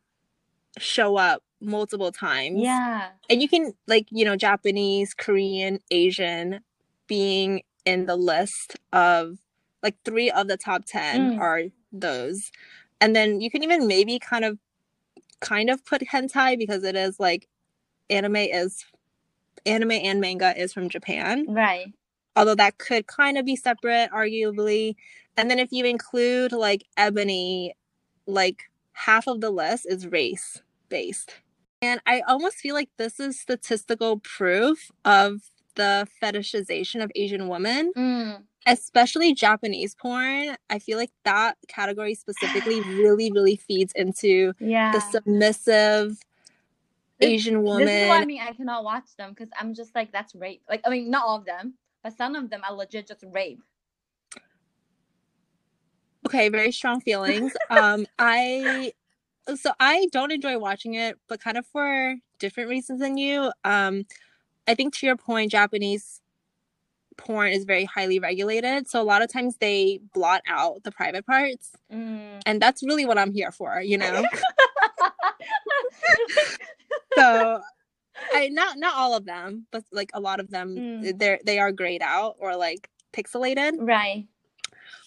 [0.79, 2.59] show up multiple times.
[2.59, 3.09] Yeah.
[3.29, 6.59] and you can like you know japanese korean asian
[7.07, 9.37] being in the list of
[9.83, 11.39] like three of the top 10 Mm.
[11.39, 12.51] are those
[12.99, 14.57] and then you can even maybe kind of
[15.39, 17.47] kind of put hentai because it is like
[18.09, 18.85] anime is
[19.65, 21.93] anime and manga is from japan Right.
[22.35, 24.95] although that could kind of be separate arguably
[25.37, 27.75] and then if you include like ebony
[28.27, 31.35] like half of the list is race based
[31.81, 35.41] and i almost feel like this is statistical proof of
[35.75, 38.43] the fetishization of asian women Mm.
[38.67, 44.91] especially japanese porn i feel like that category specifically really really feeds into Yeah.
[44.93, 46.17] the submissive
[47.21, 50.11] asian woman This is why I mean I cannot watch them because I'm just like
[50.11, 50.63] that's rape.
[50.69, 53.61] Like I mean not all of them, but some of them are legit just rape.
[56.27, 58.91] okay very strong feelings um i
[59.55, 64.05] so i don't enjoy watching it but kind of for different reasons than you um
[64.67, 66.21] I think to your point, Japanese
[67.17, 68.87] porn is very highly regulated.
[68.87, 71.71] So a lot of times they blot out the private parts.
[71.91, 72.41] Mm.
[72.45, 74.23] And that's really what I'm here for, you know?
[77.15, 77.61] so
[78.33, 81.17] I not not all of them, but like a lot of them Mm.
[81.19, 83.73] they're they are grayed out or like pixelated.
[83.79, 84.27] right.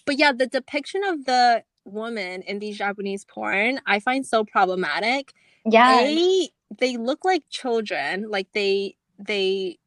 [0.05, 5.33] But yeah, the depiction of the woman in these Japanese porn I find so problematic.
[5.65, 6.03] Yeah.
[6.03, 8.29] They they look like children.
[8.29, 9.77] Like they they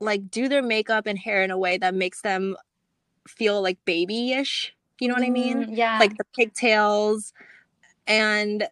[0.00, 2.56] like do their makeup and hair in a way that makes them
[3.28, 4.74] feel like babyish.
[5.00, 5.66] You know what I mean?
[5.66, 5.98] Mm, Yeah.
[5.98, 7.32] Like the pigtails
[8.06, 8.66] and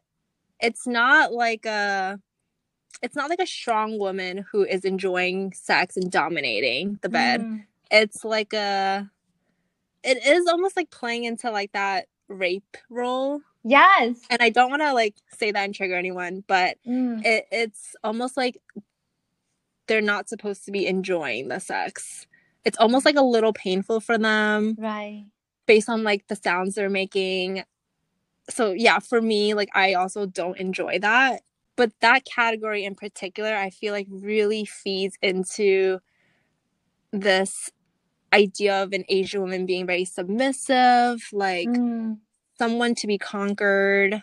[0.61, 2.18] it's not like a
[3.03, 7.41] it's not like a strong woman who is enjoying sex and dominating the bed.
[7.43, 9.11] Mm, It's like a
[10.03, 13.41] it is almost like playing into like that rape role.
[13.64, 14.18] yes.
[14.30, 17.97] And I don't want to like say that and trigger anyone, but Mm, it, it's
[18.05, 18.61] almost like
[19.87, 22.26] they're not supposed to be enjoying the sex.
[22.64, 25.26] It's almost like a little painful for them right.
[25.66, 27.64] based on like the sounds they're making.
[28.51, 31.43] So yeah, for me, like I also don't enjoy that.
[31.76, 35.99] But that category in particular, I feel like really feeds into
[37.12, 37.70] this
[38.35, 42.18] idea of an Asian woman being very submissive, like Mm,
[42.59, 44.22] someone to be conquered,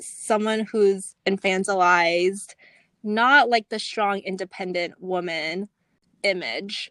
[0.00, 2.54] someone who's infantilized,
[3.02, 5.68] not like the strong, independent woman
[6.22, 6.90] image.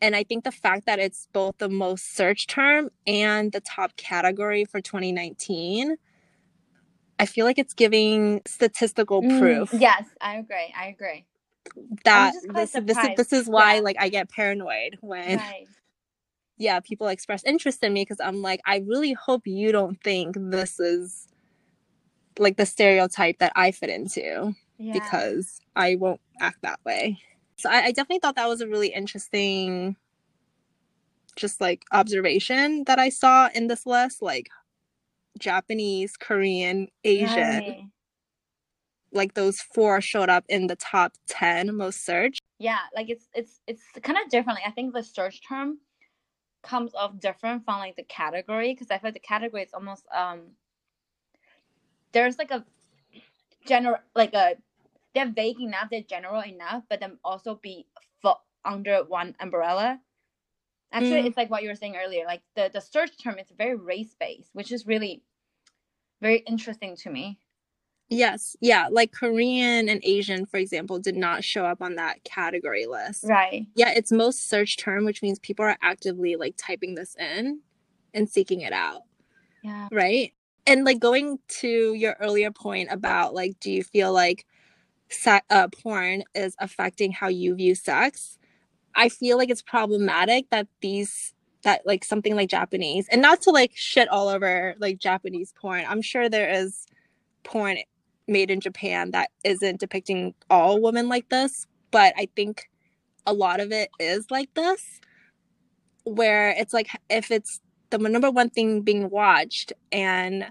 [0.00, 3.96] And I think the fact that it's both the most search term and the top
[3.96, 5.96] category for 2019,
[7.18, 10.74] I feel like it's giving statistical mm, proof Yes, I agree.
[10.76, 11.26] I agree.
[12.04, 13.80] That this, this is this is why Yeah.
[13.82, 15.68] like I get paranoid when Right.
[16.58, 20.36] yeah, people express interest in me because I'm like, I really hope you don't think
[20.38, 21.28] this is
[22.38, 24.94] like the stereotype that I fit into Yeah.
[24.94, 27.18] because I won't act that way.
[27.58, 29.96] So I, I definitely thought that was a really interesting,
[31.36, 34.50] just like observation that I saw in this list, like
[35.38, 37.91] Japanese, Korean, Asian, Right.
[39.12, 42.40] Like those four showed up in the top 10 most searched.
[42.58, 45.78] yeah like it's it's it's kind of different like i think the search term
[46.62, 50.06] comes off different from like the category because i feel like the category is almost
[50.14, 50.40] um
[52.12, 52.64] there's like a
[53.66, 54.54] general like a
[55.14, 57.86] they're vague enough they're general enough but then also be
[58.22, 59.98] fo- under one umbrella
[60.92, 61.26] actually Mm.
[61.26, 64.14] it's like what you were saying earlier like the the search term is very race
[64.18, 65.22] based which is really
[66.20, 67.38] very interesting to me
[68.12, 72.86] Yes, yeah, like Korean and Asian, for example, did not show up on that category
[72.86, 73.24] list.
[73.24, 77.60] right Yeah, it's most search term, which means people are actively like typing this in
[78.14, 79.02] and seeking it out,
[79.62, 80.32] yeah right?
[80.66, 84.46] And like going to your earlier point about like, do you feel like
[85.08, 88.38] se- uh, porn is affecting how you view sex?
[88.94, 93.50] I feel like it's problematic that these that like something like Japanese and not to
[93.50, 95.84] like shit all over like Japanese porn.
[95.88, 96.86] I'm sure there is
[97.44, 97.78] porn
[98.28, 102.68] made in Japan that isn't depicting all women like this, but I think
[103.26, 105.00] a lot of it is like this
[106.04, 107.60] where it's like if it's
[107.90, 110.50] the number one thing being watched and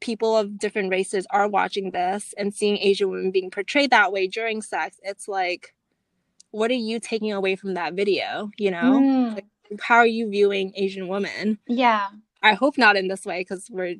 [0.00, 4.26] people of different races are watching this and seeing Asian women being portrayed that way
[4.26, 5.74] during sex, it's like
[6.50, 9.00] what are you taking away from that video, you know?
[9.00, 9.40] Mm,
[9.82, 11.58] How are you viewing Asian women?
[11.68, 12.08] yeah
[12.42, 13.96] I hope not in this way because we're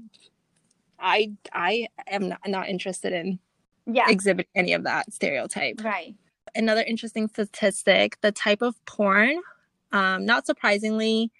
[0.99, 3.38] I I am not, not interested in
[3.86, 5.82] yeah exhibiting any of that stereotype.
[5.84, 6.14] right
[6.55, 9.42] Another interesting statistic: the type of porn,
[9.92, 11.30] um, not surprisingly,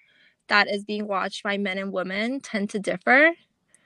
[0.49, 3.33] that is being watched by men and women tend to differ.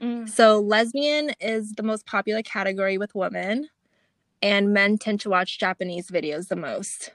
[0.00, 0.28] Mm.
[0.28, 3.68] So lesbian is the most popular category with women,
[4.42, 7.12] and men tend to watch Japanese videos the most.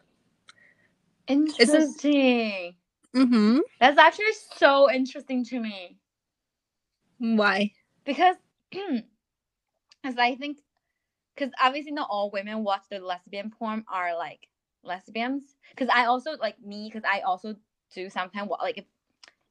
[1.28, 2.76] Interesting.
[3.16, 3.60] Mm-hmm.
[3.80, 5.98] That's actually so interesting to me
[7.18, 7.72] Why?
[8.06, 8.36] because,
[10.04, 10.60] because I think,
[11.36, 14.48] because obviously not all women watch the lesbian porn are like
[14.84, 15.58] lesbians.
[15.72, 17.56] Because I also like me, because I also
[17.94, 18.86] do sometimes like if,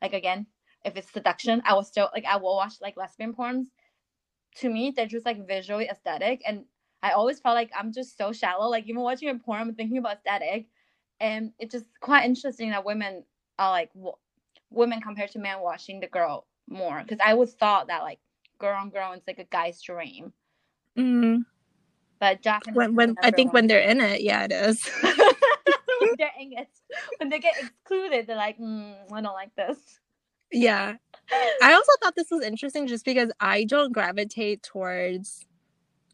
[0.02, 0.46] like again,
[0.84, 3.66] if it's seduction, I will still like I will watch like lesbian porns.
[4.56, 6.64] To me, they're just like visually aesthetic, and
[7.02, 8.68] I always felt like I'm just so shallow.
[8.68, 10.66] Like even watching a porn, I'm thinking about aesthetic,
[11.20, 13.24] and it's just quite interesting that women
[13.58, 14.16] are like w-
[14.70, 17.00] women compared to men watching the girl more.
[17.02, 18.20] Because I always thought that like
[18.58, 20.32] girl on girl it's like a guy's dream,
[20.98, 21.44] Mm.
[22.20, 24.84] but Japanese When when I think when they're in it, yeah, it is.
[25.02, 26.68] when they're in it,
[27.18, 29.78] when they get excluded, they're like, mm, I don't like this.
[30.52, 30.96] yeah.
[31.62, 35.46] I also thought this was interesting just because I don't gravitate towards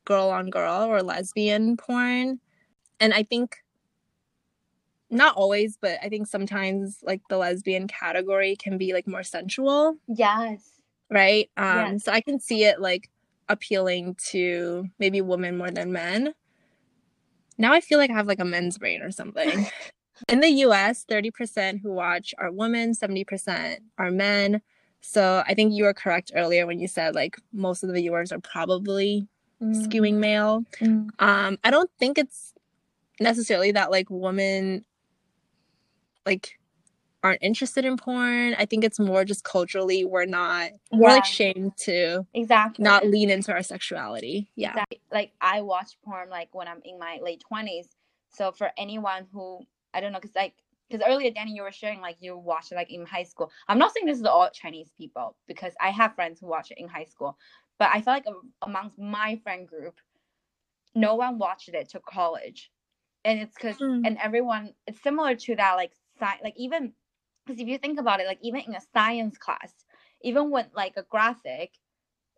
[0.04, 2.40] girl on girl or lesbian porn.
[3.00, 3.56] and I think
[5.10, 9.96] not always, but I think sometimes like the lesbian category can be like more sensual.
[10.06, 10.79] Yes.
[11.10, 11.50] Right.
[11.56, 13.10] Um, so I can see it like
[13.48, 16.34] appealing to maybe women more than men.
[17.58, 19.66] Now I feel like I have like a men's brain or something.
[20.28, 24.60] In the US, 30% who watch are women, 70% are men.
[25.00, 28.32] So I think you were correct earlier when you said like most of the viewers
[28.32, 29.26] are probably
[29.62, 30.64] skewing male.
[30.80, 31.10] Mm.
[31.18, 32.54] Um, I don't think it's
[33.18, 34.84] necessarily that like women
[36.24, 36.59] like
[37.22, 38.54] aren't interested in porn.
[38.58, 42.82] I think it's more just culturally we're not we're like shamed to Exactly.
[42.82, 44.50] not lean into our sexuality.
[44.56, 44.70] Yeah.
[44.70, 45.00] Exactly.
[45.12, 47.88] Like I watch porn like when I'm in my late twenties.
[48.30, 49.60] So for anyone who
[49.92, 50.54] I don't know, cause like
[50.88, 53.50] because earlier Danny, you were sharing like you watched it like in high school.
[53.68, 56.78] I'm not saying this is all Chinese people because I have friends who watch it
[56.78, 57.36] in high school,
[57.78, 60.00] but I feel like a- amongst my friend group,
[60.94, 62.70] no one watched it to college,
[63.24, 64.06] and it's because Mm.
[64.06, 65.92] and everyone it's similar to that like
[66.42, 66.92] like even
[67.50, 69.74] because if you think about it, like even in a science class,
[70.22, 71.72] even when like a graphic,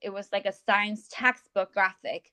[0.02, 2.32] it was like a science textbook graphic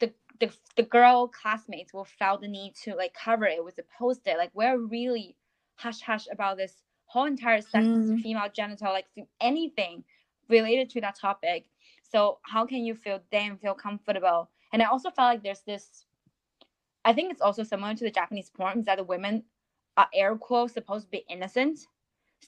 [0.00, 3.84] the the, the girl classmates will felt the need to like cover it with a
[3.98, 4.38] post-it.
[4.38, 5.36] Like we're really
[5.76, 8.22] hush hush about this whole entire sex Mm.
[8.22, 9.06] female genital like
[9.40, 10.04] anything
[10.48, 11.66] related to that topic.
[12.10, 14.50] So how can you feel damn feel comfortable?
[14.72, 16.06] And i also felt like there's this
[17.04, 19.44] i think it's also similar to the japanese porn is that the women
[20.00, 21.78] are air quotes supposed to be innocent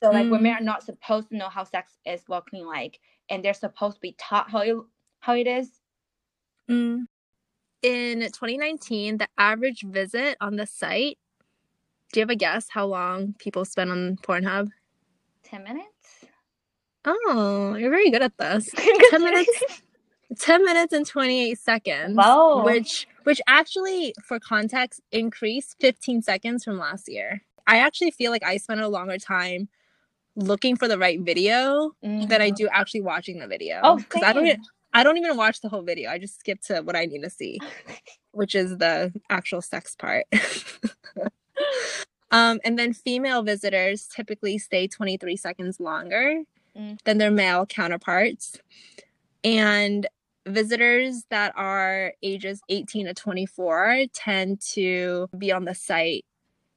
[0.00, 0.60] so like women Mm.
[0.60, 2.98] are not supposed to know how sex is looking like
[3.30, 4.76] and they're supposed to be taught how it,
[5.20, 5.80] how it is
[6.70, 7.06] Mm.
[7.82, 11.18] In 2019, the average visit on the site,
[12.12, 14.70] do you have a guess how long people spend on Pornhub?
[15.42, 16.24] 10 minutes
[17.04, 18.70] Oh, you're very good at this.
[19.10, 19.50] 10 minutes
[20.38, 22.16] 10 minutes and 28 seconds.
[22.16, 22.62] Wow.
[22.64, 27.42] Which which actually for context increased 15 seconds from last year.
[27.66, 29.68] I actually feel like I spent a longer time
[30.36, 32.56] looking for the right video than I Mhm.
[32.56, 33.80] do actually watching the video.
[33.84, 34.62] Oh, Cuz I don't even,
[34.92, 36.10] I don't even watch the whole video.
[36.10, 37.58] I just skip to what I need to see,
[38.32, 40.26] which is the actual sex part.
[42.30, 46.42] um and then female visitors typically stay 23 seconds longer
[46.76, 46.98] Mm.
[47.04, 48.58] than their male counterparts.
[49.44, 50.06] And
[50.46, 56.24] visitors that are ages 18 to 24 tend to be on the site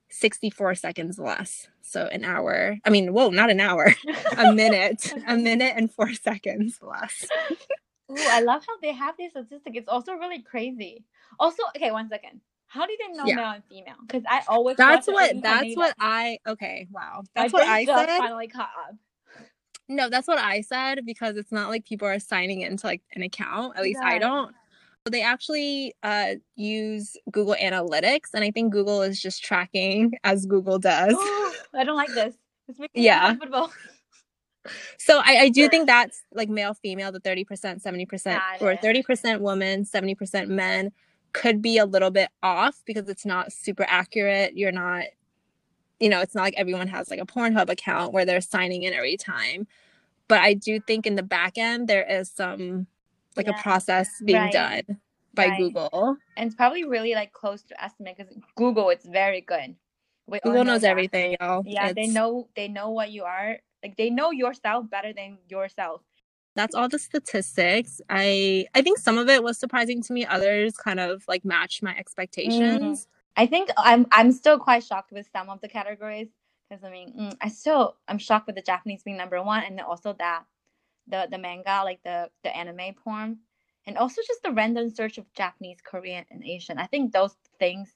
[0.09, 1.67] 64 seconds less.
[1.81, 3.93] So an hour, I mean, whoa, not an hour,
[4.37, 7.27] a minute, a minute and four seconds less.
[8.11, 9.75] Ooh, I love how they have this statistic.
[9.75, 11.03] It's also really crazy.
[11.39, 12.41] Also, okay, one second.
[12.67, 13.35] How do they know Yeah.
[13.35, 13.95] male and female?
[14.05, 17.23] Because I always That's what, that's what I, okay, wow.
[17.35, 18.07] That's what I said.
[18.17, 18.95] Finally caught up.
[19.87, 23.21] No, that's what I said because it's not like people are signing into like an
[23.21, 23.77] account.
[23.77, 24.53] At least I don't.
[25.11, 30.79] They actually uh, use Google Analytics, and I think Google is just tracking as Google
[30.79, 31.13] does.
[31.73, 32.35] I don't like this.
[32.67, 33.29] This makes me Yeah.
[33.29, 33.71] uncomfortable.
[34.97, 37.45] So I, I do think that's like male, female, the 30%,
[37.83, 40.91] 70%, or 30% women, 70% men
[41.33, 44.57] could be a little bit off because it's not super accurate.
[44.57, 45.03] You're not,
[45.99, 48.93] you know, it's not like everyone has like a Pornhub account where they're signing in
[48.93, 49.67] every time.
[50.27, 52.87] But I do think in the back end, there is some
[53.35, 53.59] like Yeah.
[53.59, 54.51] a process being Right.
[54.53, 54.99] done
[55.33, 55.57] by Right.
[55.59, 56.17] Google.
[56.37, 59.75] And it's probably really like close to estimate because Google it's very good.
[60.27, 61.63] We oh, Google know knows everything, y'all.
[61.65, 63.59] Yeah, they know they know what you are.
[63.83, 66.01] Like they know yourself better than yourself.
[66.55, 68.01] that's all the statistics.
[68.09, 70.25] I I think some of it was surprising to me.
[70.25, 71.99] Others kind of like matched my mm-hmm.
[71.99, 73.07] expectations.
[73.35, 76.29] I think I'm I'm still quite shocked with some of the categories
[76.69, 79.79] because I mean mm, I still I'm shocked with the Japanese being number one and
[79.81, 80.43] also that
[81.07, 83.37] the the manga like the the anime porn
[83.87, 86.77] and also just the random search of Japanese, Korean, and Asian.
[86.79, 87.93] I think those things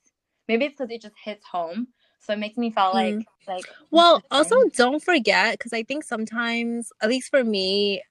[0.47, 1.87] maybe it's because it just hits home,
[2.19, 3.25] so it makes me feel like Mm.
[3.47, 8.03] like Well, also don't forget because I think sometimes, at least for me,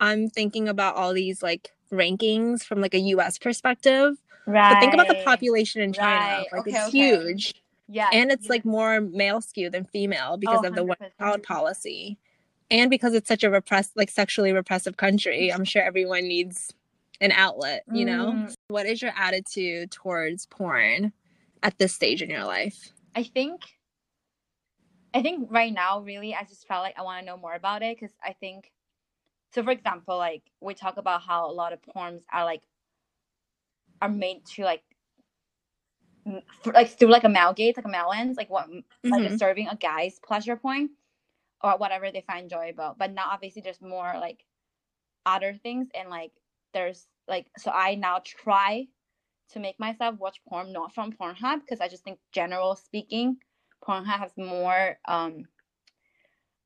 [0.00, 4.16] I'm thinking about all these like rankings from like a US perspective.
[4.46, 4.74] Right.
[4.74, 6.08] But think about the population in China.
[6.08, 6.46] Right.
[6.52, 6.90] Like Okay, it's okay.
[6.98, 7.54] huge.
[7.88, 8.50] Yeah, And it's yeah.
[8.52, 12.18] like more male skewed than female because Oh, of the one child policy.
[12.70, 16.72] And because it's such a repressed like sexually repressive country, I'm sure everyone needs
[17.20, 18.32] an outlet, you know?
[18.32, 18.54] Mm.
[18.68, 21.12] What is your attitude towards porn
[21.62, 22.92] at this stage in your life?
[23.14, 23.62] I think
[25.14, 27.82] I think right now really I just felt like I want to know more about
[27.82, 28.70] it because I think
[29.54, 32.62] so for example like we talk about how a lot of porns are like
[34.02, 34.82] are made to like
[36.62, 39.38] for, like through like a male gaze like a male lens like what like Mhm.
[39.38, 40.90] serving a guy's pleasure point
[41.62, 44.44] or whatever they find enjoyable but now obviously there's more like
[45.26, 46.32] other things and like
[46.72, 48.86] there's like so I now try
[49.52, 53.38] to make myself watch porn not from Pornhub because I just think general speaking,
[53.86, 55.44] Pornhub has more um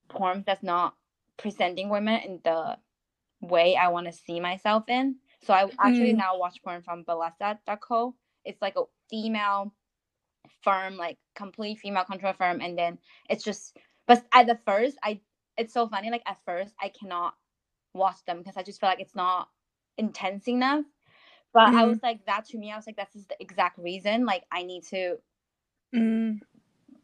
[0.09, 0.95] porn that's not
[1.37, 2.77] presenting women in the
[3.41, 5.17] way I want to see myself in.
[5.43, 6.15] So I actually Mm.
[6.15, 8.15] now watch porn from Bellesa.co.
[8.45, 9.73] It's like a female
[10.63, 13.77] firm, like complete female control firm, and then it's just.
[14.07, 15.21] But at the first, I
[15.57, 16.11] it's so funny.
[16.11, 17.35] Like at first, I cannot
[17.95, 19.49] watch them because I just feel like it's not
[19.99, 20.85] intense enough.
[21.55, 21.87] But I Mhm.
[21.87, 22.73] was like that to me.
[22.73, 24.27] I was like, that's just the exact reason.
[24.27, 25.17] Like I need to
[25.95, 26.41] Mm.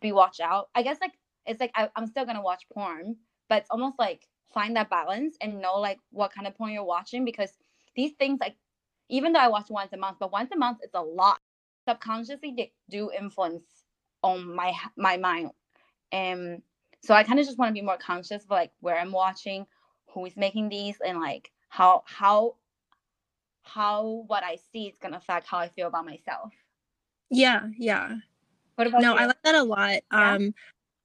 [0.01, 0.69] be watched out.
[0.75, 1.15] I guess like
[1.47, 3.17] it's like I, I'm still gonna watch porn,
[3.49, 6.85] but it's almost like find that balance and know like what kind of porn you're
[6.85, 7.51] watching because
[7.97, 8.57] these things like
[9.09, 11.39] even though I watch once a month, but once a month is a lot.
[11.89, 13.65] Subconsciously, they do influence
[14.23, 15.51] on my my mind,
[16.13, 16.63] and
[17.03, 19.67] so I kind of just want to be more conscious of like where I'm watching,
[20.09, 22.57] who is making these, and like how how
[23.63, 26.53] how what I see is gonna affect how I feel about myself.
[27.31, 28.17] Yeah, yeah.
[28.77, 29.19] What about No, you?
[29.21, 30.01] I like that a lot.
[30.13, 30.35] Yeah?
[30.35, 30.55] Um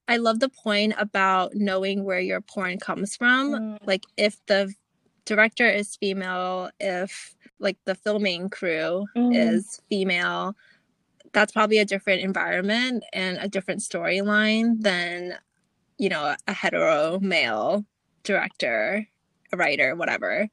[0.07, 3.51] I love the point about knowing where your porn comes from.
[3.51, 3.77] Mm.
[3.85, 4.73] Like if the
[5.25, 9.35] director is female, if like the filming crew Mm.
[9.35, 10.55] is female,
[11.33, 15.35] that's probably a different environment and a different storyline than,
[15.97, 17.85] you know, a hetero male
[18.23, 19.07] director,
[19.53, 20.47] a writer, whatever.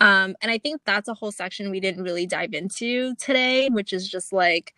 [0.00, 3.92] Um, and I think that's a whole section we didn't really dive into today, which
[3.92, 4.74] is just like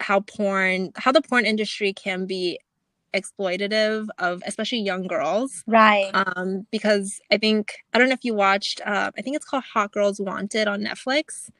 [0.00, 2.58] how porn, how the porn industry can be
[3.14, 5.62] exploitative of especially young girls.
[5.66, 6.10] right.
[6.14, 9.64] Um, because I think I don't know if you watched, uh, I think it's called
[9.74, 11.50] Hot Girls Wanted on Netflix,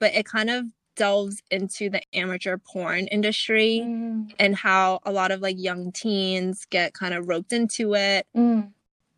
[0.00, 0.64] but it kind of
[0.96, 4.32] delves into the amateur porn industry Mm.
[4.38, 8.70] and how a lot of like young teens get kind of roped into it Mm.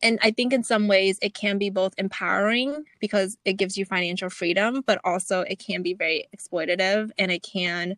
[0.02, 3.84] and I think in some ways it can be both empowering because it gives you
[3.84, 7.96] financial freedom, but also it can be very exploitative and it can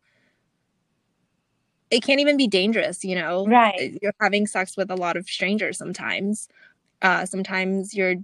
[1.91, 3.47] it can't even be dangerous, you know.
[3.47, 3.99] Right.
[4.03, 6.49] You're having sex with a lot of strangers sometimes.
[7.03, 8.17] Uh sometimes you're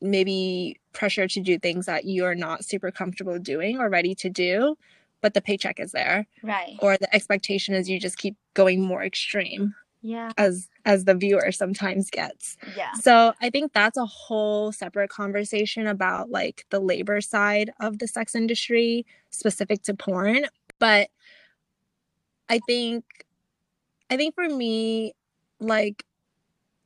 [0.00, 4.76] maybe pressured to do things that you're not super comfortable doing or ready to do,
[5.22, 6.76] but the paycheck is there Right.
[6.80, 10.32] or the expectation is you just keep going more extreme Yeah.
[10.36, 12.56] as as the viewer sometimes gets.
[12.76, 12.92] Yeah.
[12.94, 18.06] So I think that's a whole separate conversation about like the labor side of the
[18.06, 20.46] sex industry specific to porn.
[20.78, 21.08] But
[22.48, 23.04] I think
[24.10, 25.14] I think for me,
[25.60, 26.04] like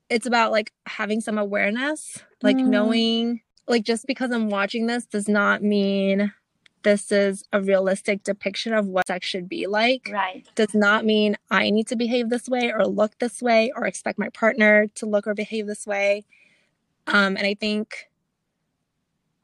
[0.09, 2.67] it's about like having some awareness, like Mm.
[2.67, 6.33] knowing like just because I'm watching this does not mean
[6.83, 10.49] this is a realistic depiction of what sex should be like Right.
[10.55, 14.19] does not mean I need to behave this way or look this way or expect
[14.19, 16.25] my partner to look or behave this way.
[17.07, 18.09] Um, and I think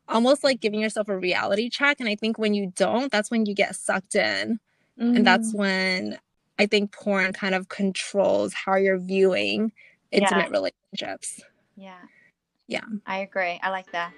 [0.09, 2.01] almost like giving yourself a reality check.
[2.01, 4.59] And I think when you don't, that's when you get sucked in.
[4.99, 5.59] And that's Mm.
[5.59, 6.18] when
[6.59, 9.72] I think porn kind of controls how you're viewing
[10.11, 11.42] intimate relationships.
[11.76, 11.99] Yeah.
[12.66, 12.84] Yeah.
[13.07, 13.61] I agree.
[13.62, 14.12] I like that.